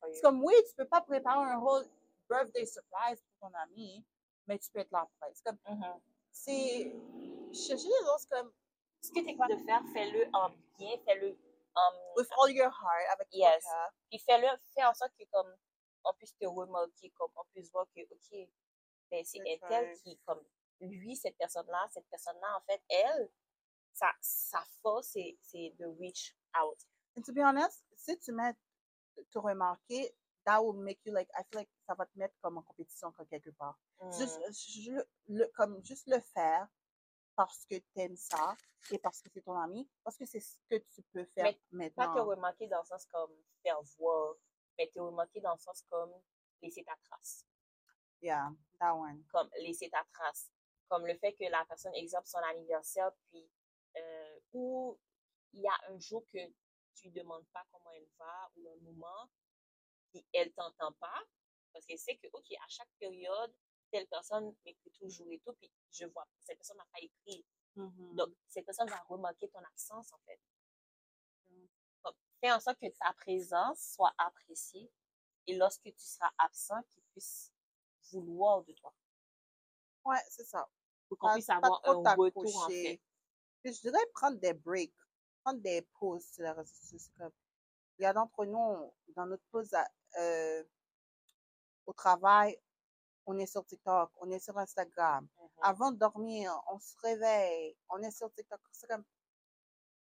For 0.00 0.08
C'est 0.12 0.20
comme, 0.22 0.44
oui, 0.44 0.54
tu 0.68 0.74
peux 0.76 0.86
pas 0.88 1.00
préparer 1.00 1.50
un 1.52 1.58
whole 1.58 1.86
birthday 2.28 2.66
surprise 2.66 3.20
pour 3.22 3.48
ton 3.48 3.54
ami, 3.58 4.04
mais 4.46 4.58
tu 4.58 4.70
peux 4.70 4.80
être 4.80 4.90
là 4.90 5.00
après. 5.02 5.32
C'est 5.34 5.44
comme, 5.44 5.58
c'est, 6.32 6.92
chercher 7.52 7.88
les 7.88 8.06
autres, 8.08 8.20
c'est 8.20 8.28
comme, 8.30 8.52
Ce 9.02 9.08
que 9.10 9.20
tu 9.20 9.28
es 9.28 9.36
capable 9.36 9.58
de 9.58 9.64
faire, 9.64 9.82
fais-le 9.92 10.28
en 10.34 10.50
bien, 10.78 10.96
fais-le 11.04 11.36
en... 11.88 12.14
with 12.16 12.28
all 12.38 12.50
your 12.50 12.70
heart, 12.70 13.06
avec 13.12 13.28
tout 13.28 13.38
ton 13.38 13.44
Yes. 13.44 13.64
cœur. 13.64 13.90
Puis 14.10 14.18
fais-le, 14.20 14.48
fais 14.74 14.84
en 14.84 14.94
sorte 14.94 15.12
que 15.18 15.24
comme 15.32 15.54
on 16.04 16.14
puisse 16.14 16.34
te 16.36 16.46
remarquer, 16.46 17.10
comme 17.10 17.30
on 17.36 17.44
puisse 17.52 17.70
voir 17.72 17.86
que, 17.94 18.00
OK, 18.10 18.48
ben, 19.10 19.24
c'est 19.24 19.40
un 19.40 19.68
tel 19.68 19.98
qui, 20.02 20.18
comme 20.26 20.42
lui, 20.80 21.14
cette 21.16 21.36
personne-là, 21.36 21.88
cette 21.92 22.08
personne-là, 22.08 22.56
en 22.56 22.60
fait, 22.62 22.82
elle, 22.88 23.30
sa, 23.92 24.10
sa 24.20 24.64
force, 24.82 25.08
c'est 25.12 25.36
c'est 25.42 25.74
de 25.78 25.86
reach 26.00 26.34
out. 26.60 26.78
And 27.16 27.22
to 27.22 27.32
be 27.32 27.40
honest, 27.40 27.84
si 27.96 28.18
tu 28.18 28.32
mets 28.32 28.54
te 29.30 29.38
remarquer, 29.38 30.14
that 30.46 30.62
will 30.62 30.78
make 30.80 31.00
you 31.04 31.12
like, 31.12 31.28
I 31.36 31.42
feel 31.50 31.58
like 31.58 31.70
ça 31.86 31.94
va 31.94 32.06
te 32.06 32.16
mettre 32.18 32.34
comme 32.40 32.56
en 32.56 32.62
compétition 32.62 33.12
comme 33.12 33.26
quelque 33.26 33.50
part. 33.50 33.78
Juste, 34.16 34.38
Mm. 34.38 35.02
le- 35.28 35.50
comme 35.54 35.84
juste 35.84 36.06
le 36.06 36.20
faire 36.20 36.66
parce 37.40 37.64
que 37.64 37.76
tu 37.76 38.00
aimes 38.00 38.16
ça 38.18 38.54
et 38.90 38.98
parce 38.98 39.22
que 39.22 39.30
c'est 39.32 39.40
ton 39.40 39.56
ami, 39.58 39.88
parce 40.04 40.18
que 40.18 40.26
c'est 40.26 40.40
ce 40.40 40.58
que 40.68 40.76
tu 40.76 41.02
peux 41.10 41.24
faire 41.24 41.54
Mais 41.70 41.88
Pas 41.88 42.04
te 42.04 42.08
maintenant. 42.08 42.26
remarquer 42.26 42.66
dans 42.66 42.80
le 42.80 42.84
sens 42.84 43.06
comme 43.06 43.34
faire 43.62 43.80
voir, 43.96 44.34
mais 44.76 44.90
te 44.90 45.00
remarquer 45.00 45.40
dans 45.40 45.52
le 45.52 45.58
sens 45.58 45.82
comme 45.88 46.12
laisser 46.60 46.84
ta 46.84 46.94
trace. 47.08 47.46
Yeah, 48.20 48.50
that 48.78 48.94
one. 48.94 49.24
comme 49.32 49.48
laisser 49.60 49.88
ta 49.88 50.04
trace. 50.12 50.52
Comme 50.90 51.06
le 51.06 51.16
fait 51.16 51.32
que 51.32 51.44
la 51.50 51.64
personne, 51.64 51.94
exemple, 51.94 52.26
son 52.26 52.40
anniversaire, 52.40 53.10
puis, 53.30 53.50
euh, 53.96 54.40
ou 54.52 55.00
il 55.54 55.62
y 55.62 55.66
a 55.66 55.78
un 55.88 55.98
jour 55.98 56.22
que 56.26 56.46
tu 56.94 57.08
lui 57.08 57.12
demandes 57.12 57.46
pas 57.54 57.64
comment 57.70 57.90
elle 57.92 58.08
va, 58.18 58.52
ou 58.56 58.68
un 58.68 58.76
moment, 58.82 59.30
puis 60.10 60.26
elle 60.34 60.52
t'entend 60.52 60.92
pas, 60.92 61.22
parce 61.72 61.86
qu'elle 61.86 61.98
sait 61.98 62.18
que, 62.18 62.26
OK, 62.34 62.52
à 62.52 62.68
chaque 62.68 62.90
période, 62.98 63.54
telle 63.90 64.06
personne 64.08 64.54
m'écrit 64.64 64.90
toujours 64.92 65.26
et 65.30 65.38
tout, 65.40 65.52
puis 65.54 65.70
je 65.92 66.06
vois, 66.06 66.26
cette 66.40 66.56
personne 66.58 66.76
n'a 66.76 66.86
pas 66.92 67.00
écrit. 67.00 67.44
Mhm. 67.76 68.14
Donc, 68.16 68.28
cette 68.48 68.64
personne 68.66 68.88
va 68.88 68.98
remarquer 69.08 69.48
ton 69.48 69.60
absence, 69.60 70.12
en 70.12 70.18
fait. 70.26 70.40
Fais 72.42 72.50
en 72.52 72.60
sorte 72.60 72.78
que 72.80 72.86
ta 72.98 73.12
présence 73.12 73.92
soit 73.96 74.14
appréciée, 74.16 74.90
et 75.46 75.56
lorsque 75.56 75.82
tu 75.82 75.94
seras 76.06 76.30
absent, 76.38 76.82
qu'ils 76.88 77.02
puissent 77.12 77.52
vouloir 78.12 78.62
de 78.64 78.72
toi. 78.72 78.94
Ouais, 80.04 80.22
c'est 80.28 80.44
ça. 80.44 80.68
pour 81.08 81.18
qu'on 81.18 81.32
puisse 81.34 81.50
avoir 81.50 81.80
un 81.84 82.14
retour, 82.14 82.56
en 82.64 82.68
fait. 82.68 83.00
Puis 83.62 83.74
je 83.74 83.80
dirais 83.80 83.98
prendre 84.14 84.38
des 84.38 84.54
breaks, 84.54 84.94
prendre 85.42 85.60
des 85.60 85.82
pauses 85.98 86.24
sur 86.24 86.44
les 86.44 86.50
réseaux 86.52 86.72
sociaux. 86.72 87.32
Il 87.98 88.02
y 88.02 88.06
a 88.06 88.12
d'entre 88.14 88.44
nous, 88.46 88.94
dans 89.08 89.26
notre 89.26 89.42
pause 89.50 89.74
à- 89.74 89.90
euh, 90.18 90.64
au 91.86 91.92
travail, 91.92 92.58
on 93.30 93.38
est 93.38 93.46
sur 93.46 93.64
TikTok, 93.64 94.10
on 94.20 94.30
est 94.30 94.40
sur 94.40 94.56
Instagram. 94.58 95.26
Mhm. 95.38 95.48
Avant 95.62 95.92
de 95.92 95.98
dormir, 95.98 96.52
on 96.72 96.78
se 96.80 96.94
réveille, 97.02 97.76
on 97.88 98.02
est 98.02 98.10
sur 98.10 98.32
TikTok. 98.32 98.60
C'est 98.72 98.88
comme, 98.88 99.04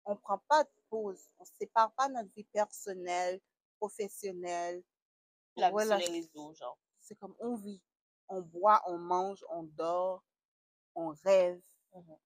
on 0.05 0.15
prend 0.17 0.39
pas 0.49 0.63
de 0.63 0.69
pause, 0.89 1.29
on 1.39 1.45
sépare 1.45 1.91
pas 1.93 2.09
notre 2.09 2.29
vie 2.33 2.43
personnelle, 2.45 3.39
professionnelle. 3.77 4.83
La 5.55 5.69
vie 5.71 5.85
sur 5.85 5.97
les 5.97 6.05
réseaux, 6.07 6.53
genre. 6.55 6.77
C'est 6.99 7.15
comme, 7.15 7.35
on 7.39 7.55
vit, 7.55 7.81
on 8.27 8.41
boit, 8.41 8.81
on 8.87 8.97
mange, 8.97 9.45
on 9.49 9.63
dort, 9.63 10.23
on 10.95 11.09
rêve. 11.23 11.61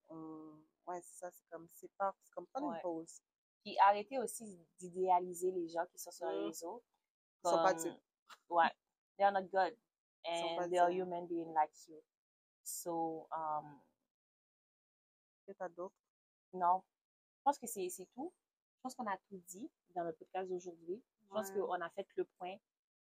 On- 0.09 0.57
Ouais, 0.87 1.01
ça, 1.01 1.29
c'est 1.29 1.43
comme, 1.49 1.67
c'est 1.73 1.91
pas, 1.97 2.15
c'est 2.23 2.31
comme 2.33 2.47
prendre 2.47 2.69
Ouais. 2.69 2.75
une 2.77 2.81
pause. 2.81 3.19
Puis 3.61 3.77
arrêtez 3.79 4.17
aussi 4.19 4.45
d'idéaliser 4.79 5.51
les 5.51 5.67
gens 5.67 5.85
qui 5.91 5.99
sont 5.99 6.11
sur 6.11 6.25
les 6.29 6.39
Mm. 6.43 6.45
réseaux. 6.45 6.81
Ils 7.43 7.49
sont 7.49 7.57
pas 7.57 7.73
Dieu. 7.73 7.93
Ouais. 8.49 8.71
They're 9.17 9.33
not 9.33 9.43
good. 9.51 9.77
And 10.29 10.69
they're 10.69 10.89
human 10.91 11.25
being 11.27 11.53
like 11.53 11.71
you. 11.87 12.01
So, 12.63 13.27
um, 13.31 13.79
Qu'est-ce 15.45 15.53
que 15.53 15.57
t'as 15.57 15.69
d'autre? 15.69 15.95
non. 16.53 16.83
Je 17.37 17.43
pense 17.43 17.57
que 17.59 17.67
c'est 17.67 17.87
c'est 17.89 18.07
tout. 18.13 18.33
Je 18.77 18.81
pense 18.81 18.95
qu'on 18.95 19.07
a 19.07 19.17
tout 19.29 19.41
dit 19.47 19.69
dans 19.95 20.03
le 20.03 20.11
podcast 20.13 20.49
d'aujourd'hui. 20.49 21.01
Je 21.23 21.27
pense 21.29 21.49
Ouais. 21.49 21.55
qu'on 21.61 21.81
a 21.81 21.89
fait 21.91 22.07
le 22.15 22.25
point. 22.37 22.55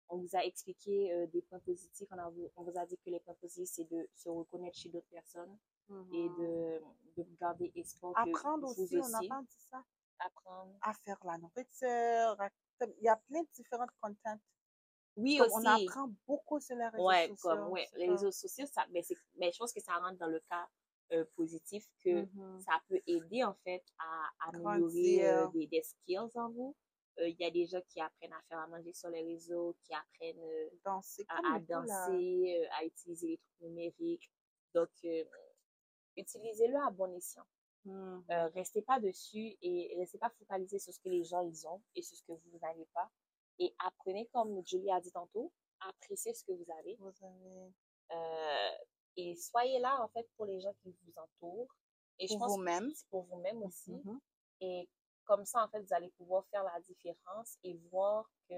On 0.09 0.17
vous 0.17 0.35
a 0.35 0.43
expliqué 0.45 1.11
euh, 1.11 1.27
des 1.27 1.41
points 1.41 1.59
positifs. 1.59 2.07
On, 2.11 2.17
a, 2.19 2.31
on 2.55 2.63
vous 2.63 2.77
a 2.77 2.85
dit 2.85 2.97
que 2.97 3.09
les 3.09 3.19
points 3.19 3.33
positifs, 3.35 3.69
c'est 3.73 3.83
de 3.91 4.07
se 4.15 4.29
reconnaître 4.29 4.77
chez 4.77 4.89
d'autres 4.89 5.09
personnes 5.09 5.57
et 5.89 5.93
Mhm. 6.29 6.37
de, 6.37 6.81
de 7.17 7.23
garder 7.39 7.71
espoir 7.75 8.13
Apprendre 8.15 8.67
aussi, 8.69 8.97
on 9.03 9.09
n'a 9.09 9.19
pas 9.27 9.41
dit 9.41 9.59
ça. 9.69 9.83
apprendre. 10.19 10.75
À 10.81 10.93
faire 10.93 11.17
la 11.25 11.37
nourriture. 11.37 12.39
à- 12.41 12.49
Il 12.81 13.01
y 13.03 13.09
a 13.09 13.15
plein 13.17 13.41
de 13.41 13.49
différentes 13.53 13.91
contents. 13.99 14.39
Oui, 15.17 15.37
Comme 15.37 15.47
aussi. 15.47 15.55
on 15.57 15.65
apprend 15.65 16.09
beaucoup 16.27 16.59
sur 16.59 16.75
les 16.77 16.87
réseaux 16.87 17.05
ouais, 17.07 17.27
sociaux. 17.29 17.49
comme, 17.49 17.69
ouais, 17.71 17.87
les 17.95 18.09
réseaux 18.09 18.31
sociaux, 18.31 18.65
ça, 18.67 18.85
mais, 18.91 19.01
c'est- 19.01 19.17
mais 19.35 19.51
je 19.51 19.57
pense 19.57 19.73
que 19.73 19.81
ça 19.81 19.93
rentre 19.97 20.17
dans 20.17 20.27
le 20.27 20.39
cas 20.49 20.67
euh, 21.13 21.23
positif 21.35 21.85
que 22.03 22.23
Mhm. 22.25 22.59
ça 22.59 22.81
peut 22.89 22.99
aider 23.07 23.41
en 23.43 23.53
fait 23.63 23.81
à 23.97 24.29
améliorer 24.49 25.25
euh, 25.25 25.47
des, 25.53 25.65
des 25.67 25.81
skills 25.83 26.19
en 26.35 26.49
vous, 26.49 26.75
Euh, 27.19 27.27
Il 27.29 27.37
y 27.39 27.45
a 27.45 27.49
des 27.49 27.65
gens 27.65 27.81
qui 27.89 27.99
apprennent 27.99 28.33
à 28.33 28.41
faire 28.47 28.59
à 28.59 28.67
manger 28.67 28.93
sur 28.93 29.09
les 29.09 29.23
réseaux, 29.23 29.75
qui 29.83 29.93
apprennent 29.93 30.37
euh, 30.39 30.69
Danser 30.85 31.25
à, 31.29 31.55
à 31.55 31.59
danser, 31.59 32.59
euh, 32.61 32.67
à 32.77 32.85
utiliser 32.85 33.27
les 33.29 33.37
trucs 33.37 33.61
numériques. 33.61 34.29
Donc, 34.75 34.89
euh, 35.05 35.23
utilisez-le 36.15 36.75
à 36.77 36.89
bon 36.91 37.11
escient. 37.15 37.45
Euh, 38.29 38.47
restez 38.49 38.81
pas 38.81 38.99
dessus 38.99 39.55
et 39.61 39.95
restez 39.97 40.17
pas 40.17 40.29
focalisé 40.29 40.77
sur 40.77 40.93
ce 40.93 40.99
que 40.99 41.09
les 41.09 41.23
gens 41.23 41.41
ils 41.41 41.65
ont 41.67 41.81
et 41.95 42.01
sur 42.01 42.17
ce 42.17 42.23
que 42.23 42.33
vous 42.33 42.59
n'avez 42.61 42.85
pas. 42.93 43.09
Et 43.59 43.73
apprenez, 43.79 44.27
comme 44.33 44.65
Julie 44.65 44.91
a 44.91 44.99
dit 44.99 45.11
tantôt, 45.11 45.51
appréciez 45.79 46.33
ce 46.33 46.43
que 46.43 46.51
vous 46.51 46.71
avez. 46.79 46.95
Vous 46.99 47.07
avez 47.21 47.73
Euh, 48.11 48.77
et 49.17 49.35
soyez 49.35 49.79
là, 49.79 50.01
en 50.01 50.07
fait, 50.09 50.29
pour 50.37 50.45
les 50.45 50.61
gens 50.61 50.73
qui 50.81 50.95
vous 51.03 51.13
entourent. 51.17 51.75
Et 52.19 52.27
je 52.27 52.35
pour 52.35 52.47
vous-même. 52.47 52.91
c'est 52.95 53.07
pour 53.09 53.23
vous-même 53.25 53.61
aussi. 53.63 54.01
Et 54.61 54.89
comme 55.25 55.45
ça, 55.45 55.63
en 55.63 55.67
fait, 55.67 55.81
vous 55.81 55.93
allez 55.93 56.09
pouvoir 56.11 56.45
faire 56.47 56.63
la 56.63 56.79
différence 56.81 57.57
et 57.63 57.75
voir 57.91 58.29
que 58.49 58.55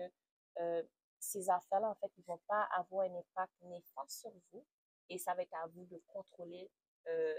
euh, 0.59 0.83
ces 1.19 1.49
affaires-là, 1.49 1.89
en 1.89 1.95
fait, 1.95 2.11
ils 2.17 2.23
vont 2.25 2.41
pas 2.47 2.67
avoir 2.75 3.05
un 3.05 3.15
impact 3.15 3.53
néfaste 3.61 4.19
sur 4.21 4.31
vous. 4.51 4.65
Et 5.09 5.17
ça 5.17 5.33
va 5.33 5.41
être 5.41 5.55
à 5.55 5.67
vous 5.67 5.85
de 5.85 6.01
contrôler 6.07 6.69
euh, 7.07 7.33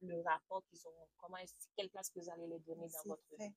le 0.00 0.20
rapport 0.22 0.62
qu'ils 0.66 0.86
ont, 0.88 1.08
comment 1.18 1.36
quelle 1.76 1.90
place 1.90 2.10
que 2.10 2.18
vous 2.18 2.30
allez 2.30 2.46
les 2.46 2.58
donner 2.60 2.88
dans 2.88 3.10
votre 3.10 3.22
vie. 3.38 3.54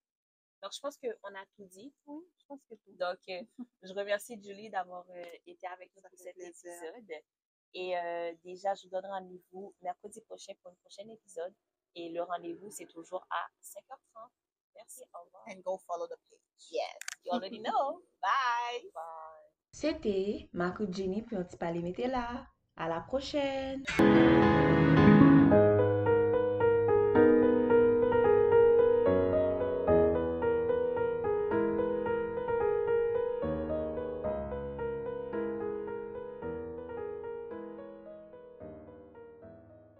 Donc, 0.61 0.71
je 0.73 0.79
pense 0.79 0.97
qu'on 0.97 1.35
a 1.35 1.45
tout 1.55 1.65
dit. 1.65 1.93
Oui, 2.05 2.23
je 2.39 2.45
pense 2.47 2.59
que 2.69 2.75
tout. 2.75 2.93
Donc, 2.97 3.19
euh, 3.29 3.41
je 3.83 3.93
remercie 3.93 4.41
Julie 4.41 4.69
d'avoir 4.69 5.05
euh, 5.09 5.23
été 5.45 5.67
avec 5.67 5.91
nous 5.95 6.01
pour 6.01 6.17
cet 6.17 6.33
plaisir. 6.33 6.49
épisode. 6.49 7.23
Et 7.73 7.97
euh, 7.97 8.33
déjà, 8.43 8.73
je 8.75 8.83
vous 8.83 8.89
donne 8.89 9.05
rendez-vous 9.05 9.73
mercredi 9.81 10.21
prochain 10.21 10.53
pour 10.61 10.71
un 10.71 10.75
prochain 10.75 11.07
épisode. 11.09 11.53
Et 11.95 12.09
le 12.09 12.23
rendez-vous, 12.23 12.71
c'est 12.71 12.87
toujours 12.87 13.25
à 13.29 13.45
5h30. 13.61 14.29
Merci, 14.75 15.01
au 15.13 15.25
revoir. 15.25 15.43
And 15.49 15.61
go 15.63 15.77
follow 15.85 16.07
the 16.07 16.17
page. 16.29 16.39
Yes, 16.71 16.97
you 17.25 17.31
already 17.33 17.59
know. 17.59 18.03
Bye. 18.21 18.89
Bye. 18.93 19.47
C'était 19.71 20.49
Marco 20.53 20.85
Jenny 20.91 21.21
puis 21.21 21.37
on 21.37 21.43
t'y 21.43 21.57
parle 21.57 21.81
là. 21.81 22.47
À 22.75 22.87
la 22.87 23.01
prochaine! 23.01 23.83